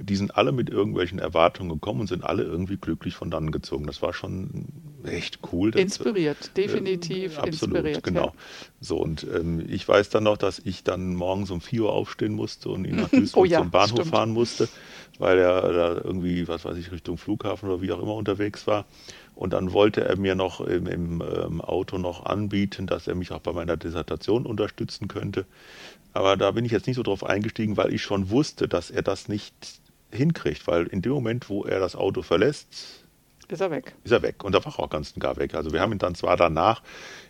die 0.01 0.15
sind 0.15 0.35
alle 0.37 0.51
mit 0.51 0.69
irgendwelchen 0.69 1.19
Erwartungen 1.19 1.69
gekommen 1.69 2.01
und 2.01 2.07
sind 2.07 2.23
alle 2.23 2.43
irgendwie 2.43 2.77
glücklich 2.77 3.15
von 3.15 3.29
dann 3.29 3.51
gezogen. 3.51 3.85
Das 3.85 4.01
war 4.01 4.13
schon 4.13 4.65
echt 5.03 5.39
cool. 5.51 5.71
Das, 5.71 5.81
inspiriert, 5.81 6.55
definitiv 6.55 7.37
äh, 7.37 7.41
absolut, 7.41 7.75
inspiriert. 7.75 8.03
Genau. 8.03 8.25
Ja. 8.27 8.33
So, 8.79 8.97
und 8.97 9.25
ähm, 9.33 9.63
ich 9.67 9.87
weiß 9.87 10.09
dann 10.09 10.23
noch, 10.23 10.37
dass 10.37 10.59
ich 10.59 10.83
dann 10.83 11.15
morgens 11.15 11.51
um 11.51 11.61
4 11.61 11.83
Uhr 11.83 11.93
aufstehen 11.93 12.33
musste 12.33 12.69
und 12.69 12.85
ihn 12.85 12.95
nach 12.95 13.09
Duisburg 13.11 13.41
oh 13.41 13.45
ja, 13.45 13.59
zum 13.59 13.71
Bahnhof 13.71 13.99
stimmt. 13.99 14.07
fahren 14.07 14.31
musste, 14.31 14.69
weil 15.17 15.39
er 15.39 15.73
da 15.73 15.95
irgendwie, 15.95 16.47
was 16.47 16.65
weiß 16.65 16.77
ich, 16.77 16.91
Richtung 16.91 17.17
Flughafen 17.17 17.69
oder 17.69 17.81
wie 17.81 17.91
auch 17.91 18.01
immer 18.01 18.15
unterwegs 18.15 18.67
war. 18.67 18.85
Und 19.35 19.53
dann 19.53 19.73
wollte 19.73 20.03
er 20.03 20.17
mir 20.17 20.35
noch 20.35 20.61
im, 20.61 20.87
im 20.87 21.21
ähm, 21.21 21.61
Auto 21.61 21.97
noch 21.97 22.25
anbieten, 22.25 22.87
dass 22.87 23.07
er 23.07 23.15
mich 23.15 23.31
auch 23.31 23.39
bei 23.39 23.53
meiner 23.53 23.77
Dissertation 23.77 24.45
unterstützen 24.45 25.07
könnte. 25.07 25.45
Aber 26.13 26.37
da 26.37 26.51
bin 26.51 26.65
ich 26.65 26.71
jetzt 26.71 26.87
nicht 26.87 26.97
so 26.97 27.03
drauf 27.03 27.23
eingestiegen, 27.23 27.77
weil 27.77 27.93
ich 27.93 28.01
schon 28.01 28.29
wusste, 28.29 28.67
dass 28.67 28.91
er 28.91 29.01
das 29.01 29.27
nicht 29.27 29.53
hinkriegt, 30.11 30.67
weil 30.67 30.87
in 30.87 31.01
dem 31.01 31.11
Moment, 31.11 31.49
wo 31.49 31.63
er 31.63 31.79
das 31.79 31.95
Auto 31.95 32.21
verlässt, 32.21 33.05
ist 33.51 33.61
er 33.61 33.71
weg. 33.71 33.95
Ist 34.03 34.11
er 34.11 34.21
weg. 34.21 34.43
Und 34.43 34.53
da 34.53 34.63
war 34.63 34.79
auch 34.79 34.89
ganz 34.89 35.11
und 35.11 35.19
gar 35.19 35.37
weg. 35.37 35.55
Also 35.55 35.71
wir 35.73 35.81
haben 35.81 35.91
ihn 35.91 35.97
dann 35.97 36.15
zwar 36.15 36.37
danach 36.37 36.81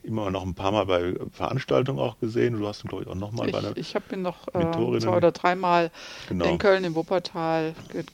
immer 0.04 0.30
noch 0.32 0.46
ein 0.46 0.54
paar 0.54 0.72
Mal 0.72 0.86
bei 0.86 1.16
Veranstaltungen 1.32 2.00
auch 2.00 2.20
gesehen. 2.20 2.60
Du 2.60 2.68
hast 2.68 2.84
ihn, 2.84 2.90
glaube 2.90 3.04
ich, 3.04 3.10
auch 3.10 3.16
nochmal 3.16 3.52
bei 3.52 3.60
einer 3.60 3.76
Ich 3.78 3.96
habe 3.96 4.06
ihn 4.14 4.22
noch 4.22 4.48
äh, 4.50 4.72
zwei 5.00 5.16
oder 5.16 5.32
dreimal 5.32 5.92
genau. 6.28 6.46
in 6.46 6.58
Köln, 6.58 6.84
in 6.84 6.96
Wuppertal 6.96 7.74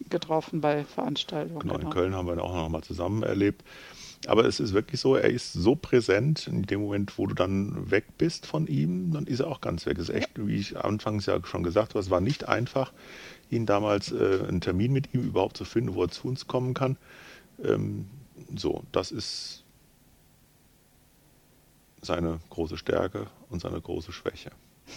getroffen 0.09 0.61
bei 0.61 0.83
Veranstaltungen. 0.83 1.59
Genau, 1.59 1.75
genau, 1.75 1.87
in 1.87 1.93
Köln 1.93 2.15
haben 2.15 2.27
wir 2.27 2.33
ihn 2.33 2.39
auch 2.39 2.53
nochmal 2.53 2.83
zusammen 2.83 3.23
erlebt. 3.23 3.63
Aber 4.27 4.45
es 4.45 4.59
ist 4.59 4.73
wirklich 4.73 5.01
so, 5.01 5.15
er 5.15 5.29
ist 5.29 5.53
so 5.53 5.75
präsent, 5.75 6.47
in 6.47 6.63
dem 6.63 6.81
Moment, 6.81 7.17
wo 7.17 7.27
du 7.27 7.35
dann 7.35 7.91
weg 7.91 8.05
bist 8.17 8.45
von 8.45 8.67
ihm, 8.67 9.11
dann 9.11 9.27
ist 9.27 9.39
er 9.39 9.47
auch 9.47 9.61
ganz 9.61 9.85
weg. 9.85 9.97
Es 9.97 10.09
ist 10.09 10.15
echt, 10.15 10.31
wie 10.35 10.55
ich 10.55 10.77
anfangs 10.77 11.25
ja 11.25 11.39
schon 11.45 11.63
gesagt 11.63 11.89
habe, 11.89 11.99
es 11.99 12.09
war 12.09 12.21
nicht 12.21 12.47
einfach, 12.47 12.91
ihn 13.49 13.65
damals 13.65 14.11
äh, 14.11 14.39
einen 14.47 14.61
Termin 14.61 14.91
mit 14.93 15.13
ihm 15.13 15.21
überhaupt 15.21 15.57
zu 15.57 15.65
finden, 15.65 15.93
wo 15.93 16.03
er 16.03 16.09
zu 16.09 16.27
uns 16.27 16.47
kommen 16.47 16.73
kann. 16.73 16.97
Ähm, 17.63 18.07
so, 18.55 18.83
das 18.91 19.11
ist 19.11 19.63
seine 22.01 22.39
große 22.49 22.77
Stärke 22.77 23.27
und 23.49 23.61
seine 23.61 23.81
große 23.81 24.11
Schwäche. 24.11 24.51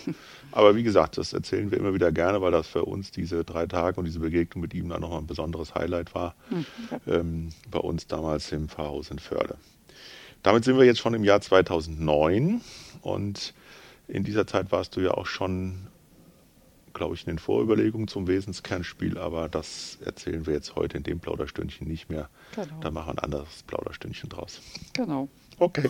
Aber 0.52 0.76
wie 0.76 0.82
gesagt, 0.82 1.16
das 1.16 1.32
erzählen 1.32 1.70
wir 1.70 1.78
immer 1.78 1.94
wieder 1.94 2.12
gerne, 2.12 2.42
weil 2.42 2.52
das 2.52 2.66
für 2.66 2.84
uns 2.84 3.10
diese 3.10 3.44
drei 3.44 3.66
Tage 3.66 3.98
und 3.98 4.04
diese 4.04 4.20
Begegnung 4.20 4.60
mit 4.62 4.74
ihm 4.74 4.88
dann 4.88 5.00
nochmal 5.00 5.20
ein 5.20 5.26
besonderes 5.26 5.74
Highlight 5.74 6.14
war. 6.14 6.34
Mhm. 6.50 6.66
Ähm, 7.06 7.48
bei 7.70 7.78
uns 7.78 8.06
damals 8.06 8.52
im 8.52 8.68
Pfarrhaus 8.68 9.10
in 9.10 9.18
Förde. 9.18 9.56
Damit 10.42 10.64
sind 10.64 10.78
wir 10.78 10.84
jetzt 10.84 11.00
schon 11.00 11.14
im 11.14 11.24
Jahr 11.24 11.40
2009 11.40 12.60
und 13.02 13.54
in 14.06 14.24
dieser 14.24 14.46
Zeit 14.46 14.70
warst 14.72 14.96
du 14.96 15.00
ja 15.00 15.12
auch 15.12 15.26
schon, 15.26 15.88
glaube 16.98 17.14
ich, 17.14 17.22
in 17.22 17.32
den 17.32 17.38
Vorüberlegungen 17.38 18.08
zum 18.08 18.26
Wesenskernspiel, 18.26 19.16
aber 19.16 19.48
das 19.48 19.98
erzählen 20.04 20.46
wir 20.46 20.52
jetzt 20.52 20.76
heute 20.76 20.98
in 20.98 21.04
dem 21.04 21.20
Plauderstündchen 21.20 21.88
nicht 21.88 22.10
mehr. 22.10 22.28
Genau. 22.54 22.80
Da 22.80 22.90
machen 22.90 23.06
wir 23.06 23.12
ein 23.12 23.18
anderes 23.20 23.62
Plauderstündchen 23.66 24.28
draus. 24.28 24.60
Genau. 24.92 25.28
Okay. 25.58 25.88